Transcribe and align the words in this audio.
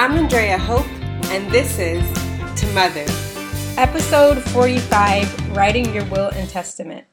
I'm 0.00 0.12
Andrea 0.12 0.56
Hope, 0.56 0.88
and 1.30 1.52
this 1.52 1.78
is 1.78 2.02
To 2.58 2.66
Mother. 2.68 3.04
Episode 3.76 4.42
45 4.44 5.54
Writing 5.54 5.92
Your 5.92 6.06
Will 6.06 6.28
and 6.28 6.48
Testament. 6.48 7.04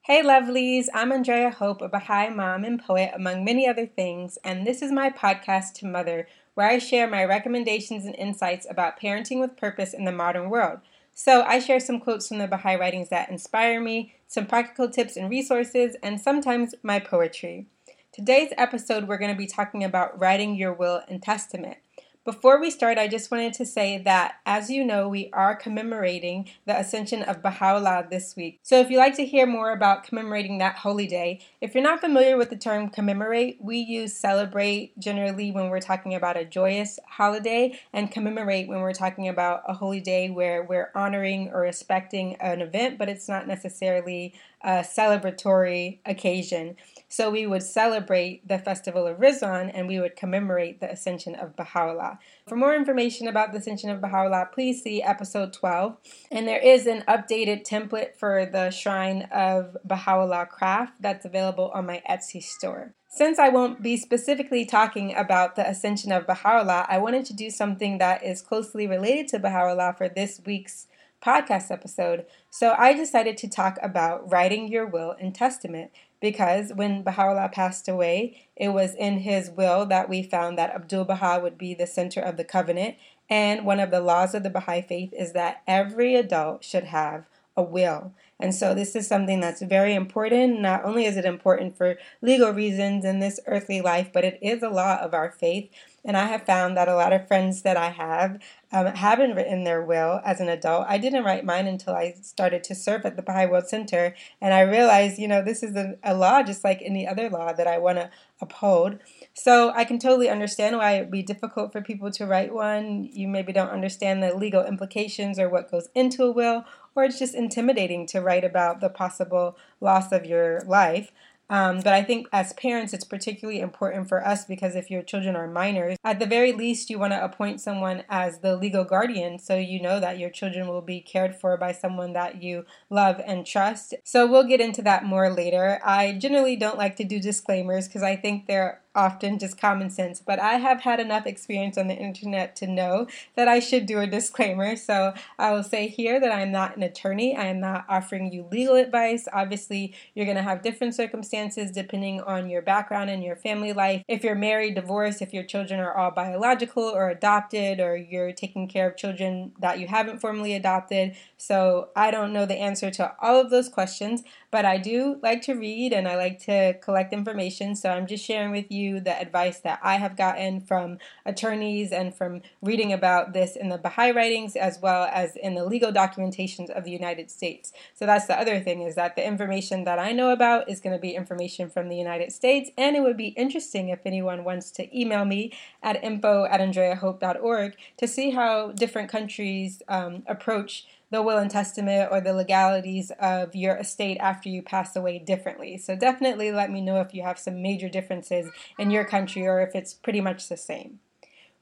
Hey, 0.00 0.22
lovelies, 0.22 0.86
I'm 0.94 1.12
Andrea 1.12 1.50
Hope, 1.50 1.82
a 1.82 1.90
Baha'i 1.90 2.30
mom 2.30 2.64
and 2.64 2.82
poet, 2.82 3.10
among 3.14 3.44
many 3.44 3.68
other 3.68 3.84
things, 3.84 4.38
and 4.42 4.66
this 4.66 4.80
is 4.80 4.90
my 4.90 5.10
podcast 5.10 5.74
To 5.74 5.86
Mother, 5.86 6.26
where 6.54 6.70
I 6.70 6.78
share 6.78 7.06
my 7.06 7.22
recommendations 7.22 8.06
and 8.06 8.14
insights 8.14 8.66
about 8.70 8.98
parenting 8.98 9.38
with 9.38 9.58
purpose 9.58 9.92
in 9.92 10.06
the 10.06 10.10
modern 10.10 10.48
world. 10.48 10.78
So, 11.12 11.42
I 11.42 11.58
share 11.58 11.80
some 11.80 12.00
quotes 12.00 12.28
from 12.28 12.38
the 12.38 12.48
Baha'i 12.48 12.76
writings 12.76 13.10
that 13.10 13.28
inspire 13.28 13.78
me, 13.78 14.14
some 14.26 14.46
practical 14.46 14.88
tips 14.88 15.18
and 15.18 15.28
resources, 15.28 15.96
and 16.02 16.18
sometimes 16.18 16.74
my 16.82 16.98
poetry. 16.98 17.66
Today's 18.12 18.52
episode, 18.58 19.06
we're 19.06 19.18
going 19.18 19.30
to 19.30 19.38
be 19.38 19.46
talking 19.46 19.84
about 19.84 20.18
writing 20.18 20.56
your 20.56 20.72
will 20.72 21.00
and 21.06 21.22
testament. 21.22 21.76
Before 22.22 22.60
we 22.60 22.70
start, 22.70 22.98
I 22.98 23.08
just 23.08 23.30
wanted 23.30 23.54
to 23.54 23.64
say 23.64 23.96
that, 23.96 24.34
as 24.44 24.68
you 24.68 24.84
know, 24.84 25.08
we 25.08 25.30
are 25.32 25.56
commemorating 25.56 26.50
the 26.66 26.78
ascension 26.78 27.22
of 27.22 27.40
Baha'u'llah 27.40 28.08
this 28.10 28.36
week. 28.36 28.60
So, 28.62 28.78
if 28.78 28.90
you'd 28.90 28.98
like 28.98 29.16
to 29.16 29.24
hear 29.24 29.46
more 29.46 29.72
about 29.72 30.04
commemorating 30.04 30.58
that 30.58 30.76
holy 30.76 31.06
day, 31.06 31.40
if 31.62 31.74
you're 31.74 31.82
not 31.82 32.02
familiar 32.02 32.36
with 32.36 32.50
the 32.50 32.58
term 32.58 32.90
commemorate, 32.90 33.56
we 33.58 33.78
use 33.78 34.14
celebrate 34.14 34.98
generally 34.98 35.50
when 35.50 35.70
we're 35.70 35.80
talking 35.80 36.14
about 36.14 36.36
a 36.36 36.44
joyous 36.44 36.98
holiday, 37.08 37.80
and 37.90 38.10
commemorate 38.10 38.68
when 38.68 38.80
we're 38.80 38.92
talking 38.92 39.26
about 39.26 39.62
a 39.66 39.72
holy 39.72 40.00
day 40.00 40.28
where 40.28 40.62
we're 40.62 40.90
honoring 40.94 41.48
or 41.48 41.62
respecting 41.62 42.36
an 42.36 42.60
event, 42.60 42.98
but 42.98 43.08
it's 43.08 43.30
not 43.30 43.48
necessarily 43.48 44.34
a 44.60 44.80
celebratory 44.80 46.00
occasion. 46.04 46.76
So 47.10 47.28
we 47.28 47.44
would 47.44 47.64
celebrate 47.64 48.46
the 48.46 48.58
festival 48.58 49.04
of 49.08 49.18
Ridvan 49.18 49.72
and 49.74 49.88
we 49.88 49.98
would 49.98 50.14
commemorate 50.14 50.78
the 50.78 50.88
ascension 50.88 51.34
of 51.34 51.56
Baha'u'llah. 51.56 52.20
For 52.46 52.54
more 52.54 52.72
information 52.72 53.26
about 53.26 53.50
the 53.50 53.58
ascension 53.58 53.90
of 53.90 54.00
Baha'u'llah, 54.00 54.50
please 54.54 54.80
see 54.80 55.02
episode 55.02 55.52
12. 55.52 55.96
And 56.30 56.46
there 56.46 56.60
is 56.60 56.86
an 56.86 57.02
updated 57.08 57.66
template 57.66 58.16
for 58.16 58.46
the 58.46 58.70
Shrine 58.70 59.22
of 59.32 59.76
Baha'u'llah 59.84 60.46
craft 60.46 61.02
that's 61.02 61.24
available 61.24 61.72
on 61.74 61.84
my 61.84 62.00
Etsy 62.08 62.40
store. 62.40 62.94
Since 63.08 63.40
I 63.40 63.48
won't 63.48 63.82
be 63.82 63.96
specifically 63.96 64.64
talking 64.64 65.12
about 65.16 65.56
the 65.56 65.68
ascension 65.68 66.12
of 66.12 66.28
Baha'u'llah, 66.28 66.86
I 66.88 66.98
wanted 66.98 67.24
to 67.24 67.34
do 67.34 67.50
something 67.50 67.98
that 67.98 68.22
is 68.22 68.40
closely 68.40 68.86
related 68.86 69.26
to 69.28 69.40
Baha'u'llah 69.40 69.96
for 69.98 70.08
this 70.08 70.40
week's 70.46 70.86
podcast 71.20 71.70
episode. 71.70 72.24
So 72.50 72.74
I 72.78 72.94
decided 72.94 73.36
to 73.38 73.48
talk 73.48 73.78
about 73.82 74.30
writing 74.30 74.68
your 74.68 74.86
will 74.86 75.14
and 75.20 75.34
testament 75.34 75.90
because 76.20 76.72
when 76.74 77.02
Baha'u'llah 77.02 77.50
passed 77.52 77.88
away, 77.88 78.46
it 78.56 78.68
was 78.68 78.94
in 78.94 79.20
his 79.20 79.50
will 79.50 79.86
that 79.86 80.08
we 80.08 80.22
found 80.22 80.58
that 80.58 80.74
Abdu'l-Baha 80.74 81.40
would 81.42 81.56
be 81.56 81.74
the 81.74 81.86
center 81.86 82.20
of 82.20 82.36
the 82.36 82.44
covenant. 82.44 82.96
And 83.28 83.64
one 83.64 83.80
of 83.80 83.90
the 83.90 84.00
laws 84.00 84.34
of 84.34 84.42
the 84.42 84.50
Baha'i 84.50 84.82
faith 84.82 85.12
is 85.12 85.32
that 85.32 85.62
every 85.66 86.14
adult 86.14 86.64
should 86.64 86.84
have 86.84 87.26
a 87.56 87.62
will. 87.62 88.12
And 88.38 88.54
so 88.54 88.74
this 88.74 88.96
is 88.96 89.06
something 89.06 89.40
that's 89.40 89.60
very 89.60 89.94
important. 89.94 90.60
Not 90.60 90.84
only 90.84 91.04
is 91.04 91.16
it 91.16 91.26
important 91.26 91.76
for 91.76 91.98
legal 92.22 92.52
reasons 92.52 93.04
in 93.04 93.20
this 93.20 93.38
earthly 93.46 93.80
life, 93.80 94.10
but 94.12 94.24
it 94.24 94.38
is 94.40 94.62
a 94.62 94.70
law 94.70 94.96
of 94.96 95.12
our 95.12 95.30
faith. 95.30 95.70
And 96.04 96.16
I 96.16 96.24
have 96.26 96.46
found 96.46 96.76
that 96.76 96.88
a 96.88 96.94
lot 96.94 97.12
of 97.12 97.28
friends 97.28 97.62
that 97.62 97.76
I 97.76 97.90
have 97.90 98.40
um, 98.72 98.86
haven't 98.86 99.34
written 99.34 99.64
their 99.64 99.82
will 99.82 100.20
as 100.24 100.40
an 100.40 100.48
adult. 100.48 100.86
I 100.88 100.98
didn't 100.98 101.24
write 101.24 101.44
mine 101.44 101.66
until 101.66 101.94
I 101.94 102.14
started 102.22 102.62
to 102.64 102.74
serve 102.74 103.04
at 103.04 103.16
the 103.16 103.22
Baha'i 103.22 103.46
World 103.46 103.68
Center. 103.68 104.14
And 104.40 104.54
I 104.54 104.60
realized, 104.60 105.18
you 105.18 105.26
know, 105.26 105.42
this 105.42 105.62
is 105.62 105.74
a, 105.74 105.96
a 106.04 106.14
law 106.14 106.42
just 106.42 106.62
like 106.62 106.80
any 106.82 107.06
other 107.06 107.28
law 107.28 107.52
that 107.52 107.66
I 107.66 107.78
want 107.78 107.98
to 107.98 108.10
uphold. 108.40 108.98
So 109.34 109.72
I 109.74 109.84
can 109.84 109.98
totally 109.98 110.28
understand 110.28 110.76
why 110.76 110.92
it 110.92 111.00
would 111.00 111.10
be 111.10 111.22
difficult 111.22 111.72
for 111.72 111.82
people 111.82 112.10
to 112.12 112.26
write 112.26 112.54
one. 112.54 113.08
You 113.12 113.26
maybe 113.26 113.52
don't 113.52 113.70
understand 113.70 114.22
the 114.22 114.36
legal 114.36 114.64
implications 114.64 115.38
or 115.38 115.48
what 115.48 115.70
goes 115.70 115.88
into 115.94 116.24
a 116.24 116.30
will, 116.30 116.64
or 116.94 117.04
it's 117.04 117.18
just 117.18 117.34
intimidating 117.34 118.06
to 118.08 118.20
write 118.20 118.44
about 118.44 118.80
the 118.80 118.88
possible 118.88 119.56
loss 119.80 120.12
of 120.12 120.24
your 120.24 120.60
life. 120.60 121.10
Um, 121.50 121.80
but 121.80 121.92
I 121.92 122.02
think 122.04 122.28
as 122.32 122.52
parents, 122.54 122.94
it's 122.94 123.04
particularly 123.04 123.60
important 123.60 124.08
for 124.08 124.26
us 124.26 124.44
because 124.44 124.76
if 124.76 124.90
your 124.90 125.02
children 125.02 125.34
are 125.34 125.48
minors, 125.48 125.96
at 126.04 126.20
the 126.20 126.26
very 126.26 126.52
least, 126.52 126.88
you 126.88 126.98
want 126.98 127.12
to 127.12 127.22
appoint 127.22 127.60
someone 127.60 128.04
as 128.08 128.38
the 128.38 128.56
legal 128.56 128.84
guardian 128.84 129.38
so 129.38 129.56
you 129.56 129.82
know 129.82 129.98
that 129.98 130.18
your 130.18 130.30
children 130.30 130.68
will 130.68 130.80
be 130.80 131.00
cared 131.00 131.34
for 131.34 131.56
by 131.56 131.72
someone 131.72 132.12
that 132.12 132.42
you 132.42 132.64
love 132.88 133.20
and 133.26 133.44
trust. 133.44 133.94
So 134.04 134.26
we'll 134.26 134.44
get 134.44 134.60
into 134.60 134.82
that 134.82 135.04
more 135.04 135.28
later. 135.28 135.80
I 135.84 136.12
generally 136.12 136.54
don't 136.54 136.78
like 136.78 136.94
to 136.96 137.04
do 137.04 137.18
disclaimers 137.18 137.88
because 137.88 138.04
I 138.04 138.14
think 138.14 138.46
they're 138.46 138.80
often 138.94 139.38
just 139.38 139.60
common 139.60 139.88
sense, 139.88 140.20
but 140.20 140.40
I 140.40 140.54
have 140.54 140.80
had 140.80 140.98
enough 140.98 141.26
experience 141.26 141.78
on 141.78 141.86
the 141.86 141.94
internet 141.94 142.56
to 142.56 142.66
know 142.66 143.06
that 143.36 143.46
I 143.46 143.60
should 143.60 143.86
do 143.86 144.00
a 144.00 144.06
disclaimer. 144.06 144.74
So 144.74 145.14
I 145.38 145.52
will 145.52 145.62
say 145.62 145.86
here 145.86 146.18
that 146.18 146.32
I'm 146.32 146.50
not 146.50 146.76
an 146.76 146.82
attorney. 146.82 147.36
I 147.36 147.46
am 147.46 147.60
not 147.60 147.84
offering 147.88 148.32
you 148.32 148.46
legal 148.50 148.74
advice. 148.74 149.28
Obviously, 149.32 149.94
you're 150.14 150.24
going 150.24 150.36
to 150.36 150.42
have 150.42 150.62
different 150.62 150.94
circumstances 150.94 151.70
depending 151.70 152.20
on 152.22 152.50
your 152.50 152.62
background 152.62 153.10
and 153.10 153.22
your 153.22 153.36
family 153.36 153.72
life. 153.72 154.02
If 154.08 154.24
you're 154.24 154.34
married, 154.34 154.74
divorced, 154.74 155.22
if 155.22 155.32
your 155.32 155.44
children 155.44 155.78
are 155.78 155.96
all 155.96 156.10
biological 156.10 156.82
or 156.82 157.10
adopted, 157.10 157.78
or 157.78 157.96
you're 157.96 158.32
taking 158.32 158.66
care 158.66 158.88
of 158.88 158.96
children 158.96 159.52
that 159.60 159.78
you 159.78 159.86
haven't 159.86 160.20
formally 160.20 160.54
adopted. 160.54 161.14
So 161.36 161.90
I 161.94 162.10
don't 162.10 162.32
know 162.32 162.46
the 162.46 162.58
answer 162.58 162.90
to 162.92 163.12
all 163.20 163.40
of 163.40 163.50
those 163.50 163.68
questions, 163.68 164.22
but 164.50 164.64
I 164.64 164.78
do 164.78 165.20
like 165.22 165.42
to 165.42 165.54
read 165.54 165.92
and 165.92 166.08
I 166.08 166.16
like 166.16 166.40
to 166.44 166.74
collect 166.80 167.12
information. 167.12 167.76
So 167.76 167.90
I'm 167.90 168.06
just 168.06 168.24
sharing 168.24 168.50
with 168.50 168.70
you 168.70 168.79
the 168.88 169.20
advice 169.20 169.60
that 169.60 169.80
I 169.82 169.96
have 169.96 170.16
gotten 170.16 170.60
from 170.60 170.98
attorneys 171.26 171.92
and 171.92 172.14
from 172.14 172.42
reading 172.62 172.92
about 172.92 173.32
this 173.32 173.56
in 173.56 173.68
the 173.68 173.78
Baha'i 173.78 174.12
writings 174.12 174.56
as 174.56 174.78
well 174.80 175.08
as 175.12 175.36
in 175.36 175.54
the 175.54 175.64
legal 175.64 175.92
documentations 175.92 176.70
of 176.70 176.84
the 176.84 176.90
United 176.90 177.30
States. 177.30 177.72
So 177.94 178.06
that's 178.06 178.26
the 178.26 178.38
other 178.38 178.60
thing 178.60 178.82
is 178.82 178.94
that 178.94 179.16
the 179.16 179.26
information 179.26 179.84
that 179.84 179.98
I 179.98 180.12
know 180.12 180.30
about 180.30 180.68
is 180.68 180.80
going 180.80 180.96
to 180.96 181.00
be 181.00 181.14
information 181.14 181.68
from 181.68 181.88
the 181.88 181.96
United 181.96 182.32
States. 182.32 182.70
And 182.78 182.96
it 182.96 183.00
would 183.00 183.16
be 183.16 183.28
interesting 183.28 183.88
if 183.88 184.00
anyone 184.06 184.44
wants 184.44 184.70
to 184.72 184.98
email 184.98 185.24
me 185.24 185.52
at 185.82 186.02
info 186.02 186.44
at 186.44 186.60
andreahope.org 186.60 187.76
to 187.98 188.06
see 188.06 188.30
how 188.30 188.72
different 188.72 189.10
countries 189.10 189.82
um, 189.88 190.22
approach 190.26 190.86
the 191.10 191.22
will 191.22 191.38
and 191.38 191.50
testament 191.50 192.08
or 192.10 192.20
the 192.20 192.32
legalities 192.32 193.10
of 193.18 193.54
your 193.54 193.76
estate 193.76 194.18
after 194.18 194.48
you 194.48 194.62
pass 194.62 194.94
away 194.94 195.18
differently. 195.18 195.76
So 195.76 195.96
definitely 195.96 196.52
let 196.52 196.70
me 196.70 196.80
know 196.80 197.00
if 197.00 197.12
you 197.12 197.22
have 197.22 197.38
some 197.38 197.62
major 197.62 197.88
differences 197.88 198.50
in 198.78 198.90
your 198.90 199.04
country 199.04 199.46
or 199.46 199.60
if 199.60 199.74
it's 199.74 199.92
pretty 199.92 200.20
much 200.20 200.48
the 200.48 200.56
same. 200.56 201.00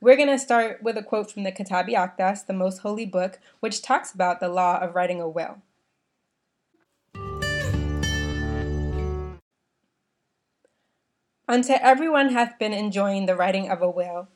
We're 0.00 0.16
going 0.16 0.28
to 0.28 0.38
start 0.38 0.82
with 0.82 0.96
a 0.96 1.02
quote 1.02 1.30
from 1.30 1.42
the 1.42 1.50
Kitab-i-Aqdas, 1.50 2.46
the 2.46 2.52
most 2.52 2.78
holy 2.78 3.06
book, 3.06 3.40
which 3.60 3.82
talks 3.82 4.12
about 4.12 4.38
the 4.38 4.48
law 4.48 4.78
of 4.78 4.94
writing 4.94 5.20
a 5.20 5.28
will. 5.28 5.62
Unto 11.48 11.72
everyone 11.72 12.28
hath 12.28 12.58
been 12.58 12.74
enjoined 12.74 13.26
the 13.26 13.34
writing 13.34 13.70
of 13.70 13.80
a 13.80 13.90
will. 13.90 14.28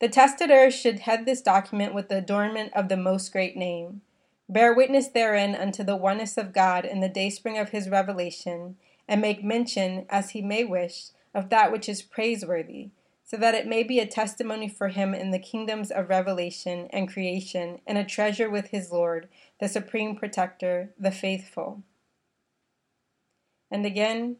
The 0.00 0.08
testator 0.08 0.70
should 0.70 1.00
head 1.00 1.24
this 1.24 1.40
document 1.40 1.94
with 1.94 2.10
the 2.10 2.18
adornment 2.18 2.72
of 2.74 2.88
the 2.88 2.96
most 2.96 3.32
great 3.32 3.56
name. 3.56 4.02
Bear 4.48 4.72
witness 4.72 5.08
therein 5.08 5.54
unto 5.54 5.84
the 5.84 5.96
oneness 5.96 6.38
of 6.38 6.54
God 6.54 6.86
in 6.86 7.00
the 7.00 7.08
dayspring 7.08 7.58
of 7.58 7.70
his 7.70 7.90
revelation, 7.90 8.76
and 9.06 9.20
make 9.20 9.44
mention, 9.44 10.06
as 10.08 10.30
he 10.30 10.40
may 10.40 10.64
wish, 10.64 11.08
of 11.34 11.50
that 11.50 11.70
which 11.70 11.88
is 11.88 12.00
praiseworthy, 12.00 12.90
so 13.24 13.36
that 13.36 13.54
it 13.54 13.66
may 13.66 13.82
be 13.82 14.00
a 14.00 14.06
testimony 14.06 14.66
for 14.66 14.88
him 14.88 15.14
in 15.14 15.32
the 15.32 15.38
kingdoms 15.38 15.90
of 15.90 16.08
revelation 16.08 16.88
and 16.90 17.12
creation, 17.12 17.80
and 17.86 17.98
a 17.98 18.04
treasure 18.04 18.48
with 18.48 18.68
his 18.68 18.90
Lord, 18.90 19.28
the 19.60 19.68
supreme 19.68 20.16
protector, 20.16 20.94
the 20.98 21.10
faithful. 21.10 21.82
And 23.70 23.84
again, 23.84 24.36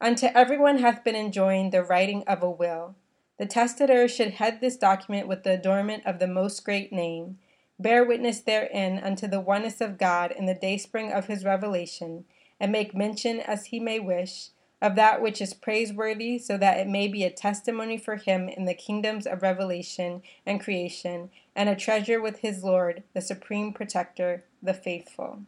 unto 0.00 0.26
everyone 0.26 0.78
hath 0.78 1.02
been 1.02 1.16
enjoined 1.16 1.72
the 1.72 1.82
writing 1.82 2.22
of 2.28 2.44
a 2.44 2.50
will. 2.50 2.94
The 3.40 3.46
testator 3.46 4.06
should 4.06 4.34
head 4.34 4.60
this 4.60 4.76
document 4.76 5.26
with 5.26 5.42
the 5.42 5.54
adornment 5.54 6.06
of 6.06 6.20
the 6.20 6.28
most 6.28 6.64
great 6.64 6.92
name 6.92 7.38
bear 7.78 8.04
witness 8.04 8.40
therein 8.40 8.98
unto 8.98 9.26
the 9.26 9.40
oneness 9.40 9.80
of 9.80 9.98
God 9.98 10.32
in 10.32 10.46
the 10.46 10.54
dayspring 10.54 11.12
of 11.12 11.26
his 11.26 11.44
revelation, 11.44 12.24
and 12.58 12.72
make 12.72 12.94
mention 12.94 13.40
as 13.40 13.66
he 13.66 13.78
may 13.78 14.00
wish 14.00 14.48
of 14.80 14.94
that 14.94 15.22
which 15.22 15.40
is 15.40 15.54
praiseworthy, 15.54 16.38
so 16.38 16.58
that 16.58 16.78
it 16.78 16.86
may 16.86 17.08
be 17.08 17.24
a 17.24 17.30
testimony 17.30 17.96
for 17.96 18.16
him 18.16 18.48
in 18.48 18.66
the 18.66 18.74
kingdoms 18.74 19.26
of 19.26 19.42
revelation 19.42 20.22
and 20.44 20.60
creation, 20.60 21.30
and 21.54 21.68
a 21.68 21.74
treasure 21.74 22.20
with 22.20 22.40
his 22.40 22.62
Lord, 22.62 23.02
the 23.14 23.20
supreme 23.20 23.72
protector, 23.72 24.44
the 24.62 24.74
faithful. 24.74 25.40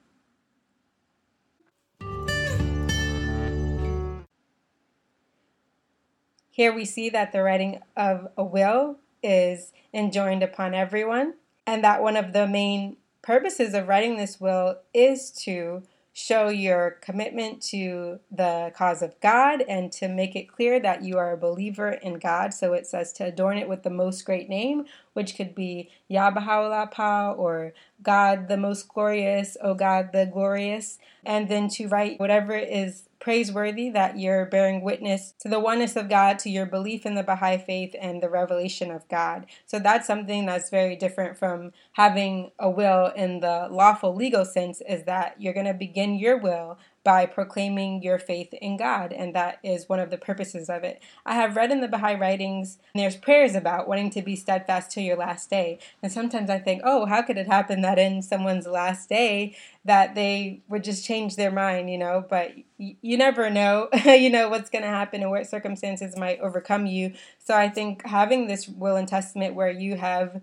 Here 6.50 6.72
we 6.72 6.84
see 6.84 7.08
that 7.10 7.32
the 7.32 7.42
writing 7.42 7.80
of 7.96 8.28
a 8.36 8.42
will 8.42 8.98
is 9.22 9.72
enjoined 9.94 10.42
upon 10.42 10.74
everyone 10.74 11.34
and 11.68 11.84
that 11.84 12.02
one 12.02 12.16
of 12.16 12.32
the 12.32 12.46
main 12.46 12.96
purposes 13.20 13.74
of 13.74 13.86
writing 13.86 14.16
this 14.16 14.40
will 14.40 14.78
is 14.94 15.30
to 15.30 15.82
show 16.14 16.48
your 16.48 16.92
commitment 17.02 17.60
to 17.60 18.18
the 18.30 18.72
cause 18.74 19.02
of 19.02 19.20
God 19.20 19.62
and 19.68 19.92
to 19.92 20.08
make 20.08 20.34
it 20.34 20.50
clear 20.50 20.80
that 20.80 21.02
you 21.02 21.18
are 21.18 21.32
a 21.32 21.36
believer 21.36 21.90
in 21.90 22.18
God. 22.18 22.54
So 22.54 22.72
it 22.72 22.86
says 22.86 23.12
to 23.12 23.26
adorn 23.26 23.58
it 23.58 23.68
with 23.68 23.82
the 23.82 23.90
most 23.90 24.24
great 24.24 24.48
name, 24.48 24.86
which 25.12 25.36
could 25.36 25.54
be 25.54 25.90
Ya 26.08 26.30
Pa 26.30 27.34
or 27.36 27.72
God 28.02 28.48
the 28.48 28.56
most 28.56 28.88
glorious, 28.88 29.56
O 29.62 29.74
God 29.74 30.12
the 30.12 30.26
glorious, 30.26 30.98
and 31.24 31.48
then 31.48 31.68
to 31.70 31.88
write 31.88 32.20
whatever 32.20 32.54
is 32.54 33.04
praiseworthy 33.20 33.90
that 33.90 34.16
you're 34.18 34.46
bearing 34.46 34.80
witness 34.80 35.34
to 35.40 35.48
the 35.48 35.58
oneness 35.58 35.96
of 35.96 36.08
God, 36.08 36.38
to 36.38 36.48
your 36.48 36.66
belief 36.66 37.04
in 37.04 37.16
the 37.16 37.24
Baha'i 37.24 37.58
faith 37.58 37.94
and 38.00 38.22
the 38.22 38.28
revelation 38.28 38.92
of 38.92 39.08
God. 39.08 39.46
So 39.66 39.80
that's 39.80 40.06
something 40.06 40.46
that's 40.46 40.70
very 40.70 40.94
different 40.94 41.36
from 41.36 41.72
having 41.94 42.52
a 42.58 42.70
will 42.70 43.06
in 43.16 43.40
the 43.40 43.66
lawful 43.70 44.14
legal 44.14 44.44
sense, 44.44 44.80
is 44.88 45.02
that 45.04 45.34
you're 45.40 45.52
going 45.52 45.66
to 45.66 45.74
begin 45.74 46.14
your 46.14 46.38
will 46.38 46.78
by 47.08 47.24
proclaiming 47.24 48.02
your 48.02 48.18
faith 48.18 48.52
in 48.52 48.76
God, 48.76 49.14
and 49.14 49.34
that 49.34 49.60
is 49.62 49.88
one 49.88 49.98
of 49.98 50.10
the 50.10 50.18
purposes 50.18 50.68
of 50.68 50.84
it. 50.84 51.00
I 51.24 51.36
have 51.36 51.56
read 51.56 51.72
in 51.72 51.80
the 51.80 51.88
Baha'i 51.88 52.14
writings, 52.14 52.76
there's 52.94 53.16
prayers 53.16 53.54
about 53.54 53.88
wanting 53.88 54.10
to 54.10 54.20
be 54.20 54.36
steadfast 54.36 54.90
to 54.90 55.00
your 55.00 55.16
last 55.16 55.48
day. 55.48 55.78
And 56.02 56.12
sometimes 56.12 56.50
I 56.50 56.58
think, 56.58 56.82
oh, 56.84 57.06
how 57.06 57.22
could 57.22 57.38
it 57.38 57.46
happen 57.46 57.80
that 57.80 57.98
in 57.98 58.20
someone's 58.20 58.66
last 58.66 59.08
day 59.08 59.56
that 59.86 60.14
they 60.14 60.60
would 60.68 60.84
just 60.84 61.02
change 61.02 61.36
their 61.36 61.50
mind, 61.50 61.88
you 61.88 61.96
know? 61.96 62.26
But 62.28 62.52
you 62.76 63.16
never 63.16 63.48
know, 63.48 63.88
you 64.04 64.28
know, 64.28 64.50
what's 64.50 64.68
going 64.68 64.84
to 64.84 64.90
happen 64.90 65.22
and 65.22 65.30
what 65.30 65.46
circumstances 65.46 66.14
might 66.14 66.40
overcome 66.40 66.84
you. 66.84 67.14
So 67.38 67.56
I 67.56 67.70
think 67.70 68.06
having 68.06 68.48
this 68.48 68.68
will 68.68 68.96
and 68.96 69.08
testament 69.08 69.54
where 69.54 69.70
you 69.70 69.96
have 69.96 70.42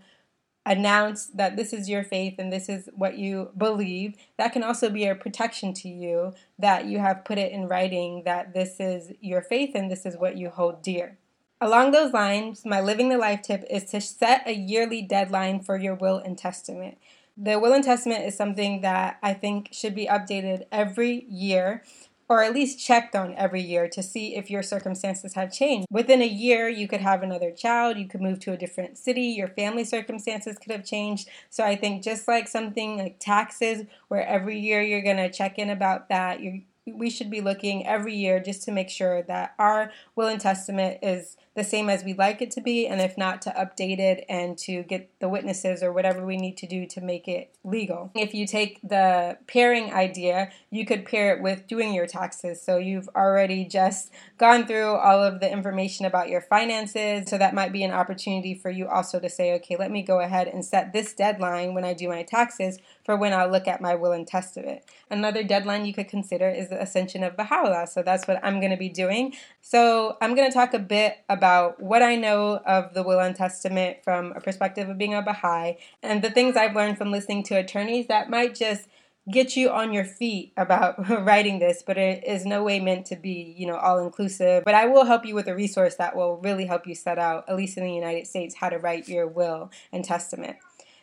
announce 0.65 1.27
that 1.27 1.56
this 1.56 1.73
is 1.73 1.89
your 1.89 2.03
faith 2.03 2.35
and 2.39 2.51
this 2.51 2.67
is 2.67 2.89
what 2.94 3.17
you 3.17 3.51
believe, 3.57 4.15
that 4.38 4.51
can 4.51 4.63
also 4.63 4.89
be 4.89 5.06
a 5.06 5.15
protection 5.15 5.73
to 5.73 5.89
you 5.89 6.33
that 6.57 6.85
you 6.85 7.00
have 7.00 7.25
put 7.25 7.38
it 7.38 7.51
in 7.51 7.67
writing 7.67 8.23
that 8.25 8.53
this 8.53 8.79
is 8.79 9.13
your 9.21 9.41
faith 9.41 9.71
and 9.75 9.91
this 9.91 10.06
is 10.06 10.17
what 10.17 10.38
you 10.38 10.50
hold 10.50 10.81
dear. 10.81 11.17
Along 11.62 11.91
those 11.91 12.13
lines, 12.13 12.65
my 12.65 12.81
living 12.81 13.09
the 13.09 13.17
life 13.17 13.41
tip 13.41 13.63
is 13.69 13.85
to 13.85 14.01
set 14.01 14.47
a 14.47 14.53
yearly 14.53 15.01
deadline 15.01 15.62
for 15.62 15.77
your 15.77 15.95
will 15.95 16.17
and 16.17 16.38
testament. 16.38 16.97
The 17.38 17.59
will 17.59 17.73
and 17.73 17.83
testament 17.83 18.25
is 18.25 18.35
something 18.35 18.81
that 18.81 19.19
I 19.21 19.33
think 19.33 19.69
should 19.71 19.94
be 19.94 20.07
updated 20.07 20.65
every 20.71 21.25
year 21.29 21.83
or 22.27 22.44
at 22.44 22.54
least 22.54 22.83
checked 22.83 23.16
on 23.16 23.36
every 23.36 23.62
year 23.62 23.88
to 23.88 24.01
see 24.01 24.36
if 24.36 24.50
your 24.50 24.63
circumstances 24.63 25.33
have 25.33 25.54
changed. 25.54 25.88
Within 25.92 26.22
a 26.22 26.27
year, 26.27 26.68
you 26.68 26.88
could 26.88 27.01
have 27.01 27.22
another 27.24 27.51
child, 27.51 27.98
you 27.98 28.07
could 28.07 28.22
move 28.22 28.39
to 28.42 28.54
a 28.54 28.57
different 28.57 28.98
city, 28.98 29.27
your 29.27 29.48
family 29.48 29.83
circumstances 29.83 30.57
could 30.57 30.72
have 30.72 30.86
changed. 30.86 31.30
So 31.50 31.63
I 31.63 31.75
think 31.75 32.04
just 32.04 32.27
like 32.27 32.48
something 32.48 32.98
like 32.98 33.18
taxes, 33.19 33.86
where 34.07 34.25
every 34.25 34.60
year 34.60 34.81
you're 34.81 35.01
going 35.01 35.18
to 35.18 35.31
check 35.31 35.60
in 35.60 35.69
about 35.69 36.10
that, 36.10 36.39
you 36.39 36.63
we 36.88 37.10
should 37.10 37.31
be 37.31 37.42
looking 37.42 37.86
every 37.86 38.16
year 38.16 38.39
just 38.39 38.63
to 38.63 38.71
make 38.71 38.89
sure 38.89 39.24
that 39.24 39.56
our 39.57 39.92
will 40.16 40.28
and 40.28 40.39
testament 40.39 41.00
is 41.01 41.36
the 41.56 41.63
same 41.63 41.90
as 41.90 42.04
we'd 42.04 42.18
like 42.18 42.42
it 42.42 42.52
to 42.52 42.62
be, 42.62 42.86
and 42.86 43.00
if 43.00 43.18
not, 43.18 43.42
to 43.44 43.50
update 43.52 43.98
it 43.98 44.25
and 44.28 44.57
to 44.57 44.84
get 44.84 45.10
the 45.19 45.30
witnesses 45.30 45.81
or 45.81 45.94
whatever 45.94 46.25
we 46.25 46.36
need 46.36 46.57
to 46.57 46.68
do 46.68 46.86
to 46.86 47.00
make 47.00 47.28
it 47.30 47.56
legal. 47.63 48.12
If 48.13 48.34
you 48.34 48.46
take 48.46 48.80
the 48.84 49.38
pairing 49.48 49.94
idea, 49.94 50.52
you 50.69 50.86
could 50.86 51.06
pair 51.06 51.34
it 51.34 51.42
with 51.42 51.66
doing 51.68 51.94
your 51.94 52.07
taxes. 52.07 52.62
So 52.62 52.78
you've 52.78 53.07
already 53.16 53.63
just 53.63 54.12
gone 54.38 54.68
through 54.68 54.96
all 54.96 55.24
of 55.24 55.40
the 55.40 55.50
information 55.50 56.06
about 56.06 56.28
your 56.28 56.42
finances. 56.42 57.30
So 57.30 57.38
that 57.38 57.56
might 57.56 57.72
be 57.72 57.84
an 57.84 57.92
opportunity 57.92 58.54
for 58.54 58.69
you 58.69 58.88
also 58.88 59.19
to 59.22 59.30
say, 59.30 59.54
okay, 59.54 59.78
let 59.78 59.92
me 59.92 60.04
go 60.04 60.19
ahead 60.19 60.48
and 60.50 60.66
set 60.66 60.92
this 60.92 61.13
deadline 61.13 61.74
when 61.74 61.86
I 61.86 61.94
do 61.94 62.10
my 62.10 62.24
taxes 62.24 62.80
for 63.06 63.16
when 63.16 63.31
I'll 63.31 63.50
look 63.50 63.68
at 63.68 63.80
my 63.80 63.96
will 63.96 64.12
and 64.12 64.28
testament. 64.28 64.81
Another 65.10 65.44
deadline 65.44 65.86
you 65.86 65.94
could 65.94 66.10
consider 66.10 66.50
is 66.50 66.69
the 66.69 66.81
ascension 66.81 67.24
of 67.24 67.38
Baha'u'llah. 67.38 67.88
So 67.88 68.04
that's 68.04 68.28
what 68.28 68.44
I'm 68.44 68.60
going 68.60 68.72
to 68.72 68.78
be 68.78 68.90
doing. 68.90 69.34
So 69.62 70.18
I'm 70.22 70.36
going 70.36 70.50
to 70.50 70.54
talk 70.54 70.74
a 70.74 70.80
bit 70.80 71.18
about 71.30 71.44
what 71.77 72.01
I 72.01 72.15
know 72.15 72.57
of 72.65 72.94
the 72.94 73.03
will 73.03 73.19
and 73.19 73.36
testament 73.36 73.97
from 74.03 74.33
a 74.36 74.42
perspective 74.42 74.89
of 74.89 74.97
being 74.97 75.13
a 75.13 75.21
Baha'i 75.21 75.77
and 76.01 76.21
the 76.21 76.30
things 76.30 76.56
I've 76.56 76.75
learned 76.75 76.97
from 76.97 77.12
listening 77.12 77.44
to 77.44 77.56
attorneys 77.56 78.07
that 78.07 78.30
might 78.30 78.56
just 78.56 78.88
get 79.30 79.56
you 79.56 79.69
on 79.69 79.92
your 79.92 80.06
feet 80.06 80.53
about 80.56 81.09
writing 81.25 81.59
this, 81.59 81.83
but 81.86 81.97
it 81.97 82.24
is 82.25 82.45
no 82.45 82.63
way 82.63 82.80
meant 82.80 83.06
to 83.07 83.15
be, 83.15 83.56
you 83.57 83.65
know, 83.65 83.75
all 83.75 84.00
inclusive. 84.00 84.63
But 84.63 84.75
I 84.75 84.86
will 84.86 85.06
help 85.06 85.25
you 85.25 85.36
with 85.36 85.47
a 85.47 85.56
resource 85.56 85.95
that 85.95 86.15
will 86.15 86.38
really 86.38 86.65
help 86.65 86.86
you 86.86 86.95
set 86.95 87.18
out, 87.18 87.45
at 87.50 87.56
least 87.56 87.77
in 87.77 87.83
the 87.83 87.94
United 87.94 88.27
States, 88.27 88.56
how 88.56 88.69
to 88.69 88.77
write 88.77 89.07
your 89.07 89.27
will 89.27 89.71
and 89.92 90.06
testament. 90.06 90.57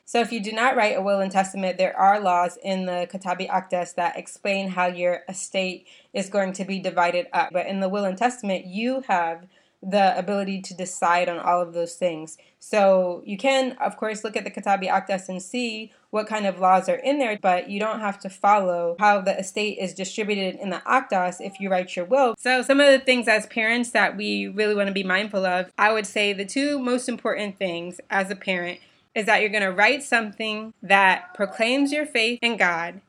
So 0.05 0.21
if 0.21 0.33
you 0.33 0.41
do 0.41 0.53
not 0.53 0.77
write 0.77 0.97
a 0.97 1.00
will 1.00 1.21
and 1.21 1.33
testament, 1.33 1.79
there 1.79 1.97
are 1.97 2.21
laws 2.21 2.59
in 2.62 2.87
the 2.87 3.09
Kitab-i-Aqdas 3.11 3.94
that 3.94 4.19
explain 4.19 4.69
how 4.69 4.87
your 4.87 5.21
estate 5.29 5.87
is 6.12 6.29
going 6.29 6.53
to 6.55 6.65
be 6.65 6.81
divided 6.81 7.29
up. 7.33 7.50
But 7.53 7.67
in 7.67 7.81
the 7.81 7.89
will 7.89 8.05
and 8.05 8.19
testament, 8.19 8.67
you 8.67 9.03
have 9.09 9.47
the 9.82 10.17
ability 10.17 10.61
to 10.62 10.75
decide 10.75 11.29
on 11.29 11.38
all 11.38 11.61
of 11.61 11.73
those 11.73 11.94
things. 11.94 12.38
So 12.61 13.23
you 13.26 13.37
can, 13.37 13.73
of 13.81 13.96
course, 13.96 14.23
look 14.23 14.37
at 14.37 14.44
the 14.44 14.50
Kitab-i-Aqdas 14.50 15.29
and 15.29 15.43
see 15.43 15.93
what 16.11 16.29
kind 16.29 16.46
of 16.46 16.61
laws 16.61 16.88
are 16.88 16.96
in 16.96 17.19
there, 17.19 17.38
but 17.40 17.69
you 17.69 17.81
don't 17.81 18.00
have 18.00 18.19
to 18.20 18.31
follow 18.31 18.96
how 19.00 19.20
the 19.20 19.37
estate 19.37 19.79
is 19.79 19.93
distributed 19.93 20.61
in 20.61 20.70
the 20.70 20.82
Aqdas 20.87 21.40
if 21.40 21.58
you 21.58 21.69
write 21.69 21.96
your 21.96 22.05
will. 22.05 22.37
So 22.38 22.62
some 22.62 22.79
of 22.79 22.87
the 22.93 23.00
things 23.00 23.26
as 23.26 23.46
parents 23.46 23.90
that 23.90 24.17
we 24.17 24.46
really 24.46 24.75
want 24.75 24.87
to 24.87 24.94
be 24.94 25.02
mindful 25.02 25.44
of, 25.44 25.73
I 25.76 25.93
would 25.93 26.06
say 26.06 26.32
the 26.32 26.44
two 26.44 26.79
most 26.79 27.08
important 27.08 27.58
things 27.58 28.00
as 28.11 28.31
a 28.31 28.37
parent 28.37 28.79
is 29.14 29.26
that 29.26 29.40
you're 29.40 29.50
going 29.50 29.62
to 29.62 29.73
write 29.73 30.02
something 30.02 30.75
that 30.82 31.34
proclaims 31.34 31.93
your 31.93 32.06
faith 32.06 32.38
in 32.43 32.56
God 32.56 33.00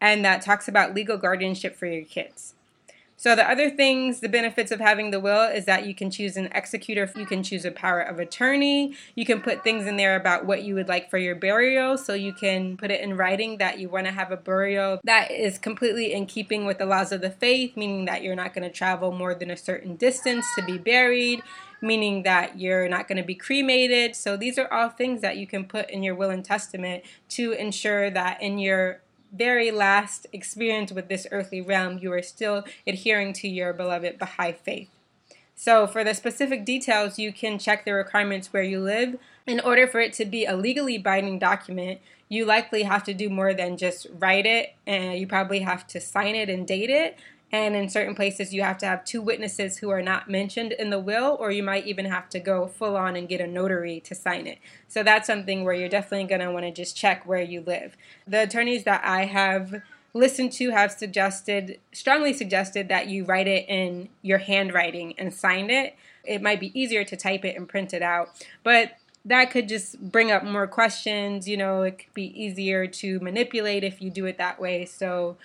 and 0.00 0.24
that 0.24 0.42
talks 0.42 0.66
about 0.66 0.94
legal 0.94 1.16
guardianship 1.16 1.76
for 1.76 1.86
your 1.86 2.04
kids. 2.04 2.54
So, 3.18 3.34
the 3.34 3.48
other 3.48 3.70
things, 3.70 4.20
the 4.20 4.28
benefits 4.28 4.70
of 4.70 4.78
having 4.78 5.10
the 5.10 5.18
will 5.20 5.48
is 5.48 5.64
that 5.64 5.86
you 5.86 5.94
can 5.94 6.10
choose 6.10 6.36
an 6.36 6.50
executor, 6.54 7.10
you 7.16 7.24
can 7.24 7.42
choose 7.42 7.64
a 7.64 7.70
power 7.70 8.00
of 8.00 8.18
attorney, 8.18 8.94
you 9.14 9.24
can 9.24 9.40
put 9.40 9.64
things 9.64 9.86
in 9.86 9.96
there 9.96 10.16
about 10.16 10.44
what 10.44 10.64
you 10.64 10.74
would 10.74 10.88
like 10.88 11.08
for 11.08 11.16
your 11.16 11.34
burial. 11.34 11.96
So, 11.96 12.12
you 12.12 12.34
can 12.34 12.76
put 12.76 12.90
it 12.90 13.00
in 13.00 13.16
writing 13.16 13.56
that 13.58 13.78
you 13.78 13.88
want 13.88 14.06
to 14.06 14.12
have 14.12 14.32
a 14.32 14.36
burial 14.36 15.00
that 15.04 15.30
is 15.30 15.56
completely 15.58 16.12
in 16.12 16.26
keeping 16.26 16.66
with 16.66 16.76
the 16.76 16.86
laws 16.86 17.10
of 17.10 17.22
the 17.22 17.30
faith, 17.30 17.74
meaning 17.74 18.04
that 18.04 18.22
you're 18.22 18.36
not 18.36 18.52
going 18.52 18.64
to 18.64 18.74
travel 18.74 19.12
more 19.12 19.34
than 19.34 19.50
a 19.50 19.56
certain 19.56 19.96
distance 19.96 20.44
to 20.56 20.62
be 20.62 20.76
buried 20.76 21.42
meaning 21.82 22.22
that 22.22 22.58
you're 22.58 22.88
not 22.88 23.08
going 23.08 23.18
to 23.18 23.22
be 23.22 23.34
cremated. 23.34 24.16
So 24.16 24.36
these 24.36 24.58
are 24.58 24.72
all 24.72 24.88
things 24.88 25.20
that 25.20 25.36
you 25.36 25.46
can 25.46 25.64
put 25.64 25.90
in 25.90 26.02
your 26.02 26.14
will 26.14 26.30
and 26.30 26.44
testament 26.44 27.04
to 27.30 27.52
ensure 27.52 28.10
that 28.10 28.42
in 28.42 28.58
your 28.58 29.02
very 29.32 29.70
last 29.70 30.26
experience 30.32 30.92
with 30.92 31.08
this 31.08 31.26
earthly 31.30 31.60
realm, 31.60 31.98
you 31.98 32.12
are 32.12 32.22
still 32.22 32.64
adhering 32.86 33.32
to 33.34 33.48
your 33.48 33.72
beloved 33.72 34.18
Baha'i 34.18 34.52
faith. 34.52 34.88
So, 35.54 35.86
for 35.86 36.04
the 36.04 36.14
specific 36.14 36.66
details, 36.66 37.18
you 37.18 37.32
can 37.32 37.58
check 37.58 37.84
the 37.84 37.92
requirements 37.92 38.52
where 38.52 38.62
you 38.62 38.80
live. 38.80 39.16
In 39.46 39.58
order 39.60 39.86
for 39.86 40.00
it 40.00 40.12
to 40.14 40.24
be 40.26 40.44
a 40.44 40.54
legally 40.54 40.98
binding 40.98 41.38
document, 41.38 42.00
you 42.28 42.44
likely 42.44 42.82
have 42.82 43.04
to 43.04 43.14
do 43.14 43.30
more 43.30 43.54
than 43.54 43.76
just 43.76 44.06
write 44.18 44.44
it, 44.44 44.74
and 44.86 45.18
you 45.18 45.26
probably 45.26 45.60
have 45.60 45.86
to 45.88 46.00
sign 46.00 46.34
it 46.34 46.50
and 46.50 46.66
date 46.66 46.90
it. 46.90 47.16
And 47.52 47.76
in 47.76 47.88
certain 47.88 48.14
places, 48.14 48.52
you 48.52 48.62
have 48.62 48.78
to 48.78 48.86
have 48.86 49.04
two 49.04 49.22
witnesses 49.22 49.78
who 49.78 49.88
are 49.90 50.02
not 50.02 50.28
mentioned 50.28 50.72
in 50.72 50.90
the 50.90 50.98
will, 50.98 51.36
or 51.38 51.52
you 51.52 51.62
might 51.62 51.86
even 51.86 52.06
have 52.06 52.28
to 52.30 52.40
go 52.40 52.66
full 52.66 52.96
on 52.96 53.14
and 53.14 53.28
get 53.28 53.40
a 53.40 53.46
notary 53.46 54.00
to 54.00 54.14
sign 54.14 54.46
it. 54.46 54.58
So 54.88 55.02
that's 55.02 55.28
something 55.28 55.64
where 55.64 55.74
you're 55.74 55.88
definitely 55.88 56.26
going 56.26 56.40
to 56.40 56.50
want 56.50 56.66
to 56.66 56.72
just 56.72 56.96
check 56.96 57.24
where 57.24 57.42
you 57.42 57.60
live. 57.60 57.96
The 58.26 58.42
attorneys 58.42 58.84
that 58.84 59.04
I 59.04 59.26
have 59.26 59.82
listened 60.12 60.50
to 60.52 60.70
have 60.70 60.90
suggested, 60.90 61.78
strongly 61.92 62.32
suggested, 62.32 62.88
that 62.88 63.06
you 63.08 63.24
write 63.24 63.46
it 63.46 63.68
in 63.68 64.08
your 64.22 64.38
handwriting 64.38 65.14
and 65.18 65.32
sign 65.32 65.70
it. 65.70 65.94
It 66.24 66.42
might 66.42 66.58
be 66.58 66.78
easier 66.78 67.04
to 67.04 67.16
type 67.16 67.44
it 67.44 67.56
and 67.56 67.68
print 67.68 67.94
it 67.94 68.02
out, 68.02 68.30
but 68.64 68.96
that 69.24 69.50
could 69.50 69.68
just 69.68 70.00
bring 70.00 70.30
up 70.30 70.44
more 70.44 70.66
questions. 70.66 71.48
You 71.48 71.56
know, 71.56 71.82
it 71.82 71.98
could 71.98 72.14
be 72.14 72.42
easier 72.42 72.86
to 72.86 73.20
manipulate 73.20 73.84
if 73.84 74.00
you 74.00 74.08
do 74.08 74.24
it 74.24 74.38
that 74.38 74.60
way. 74.60 74.84
So 74.84 75.36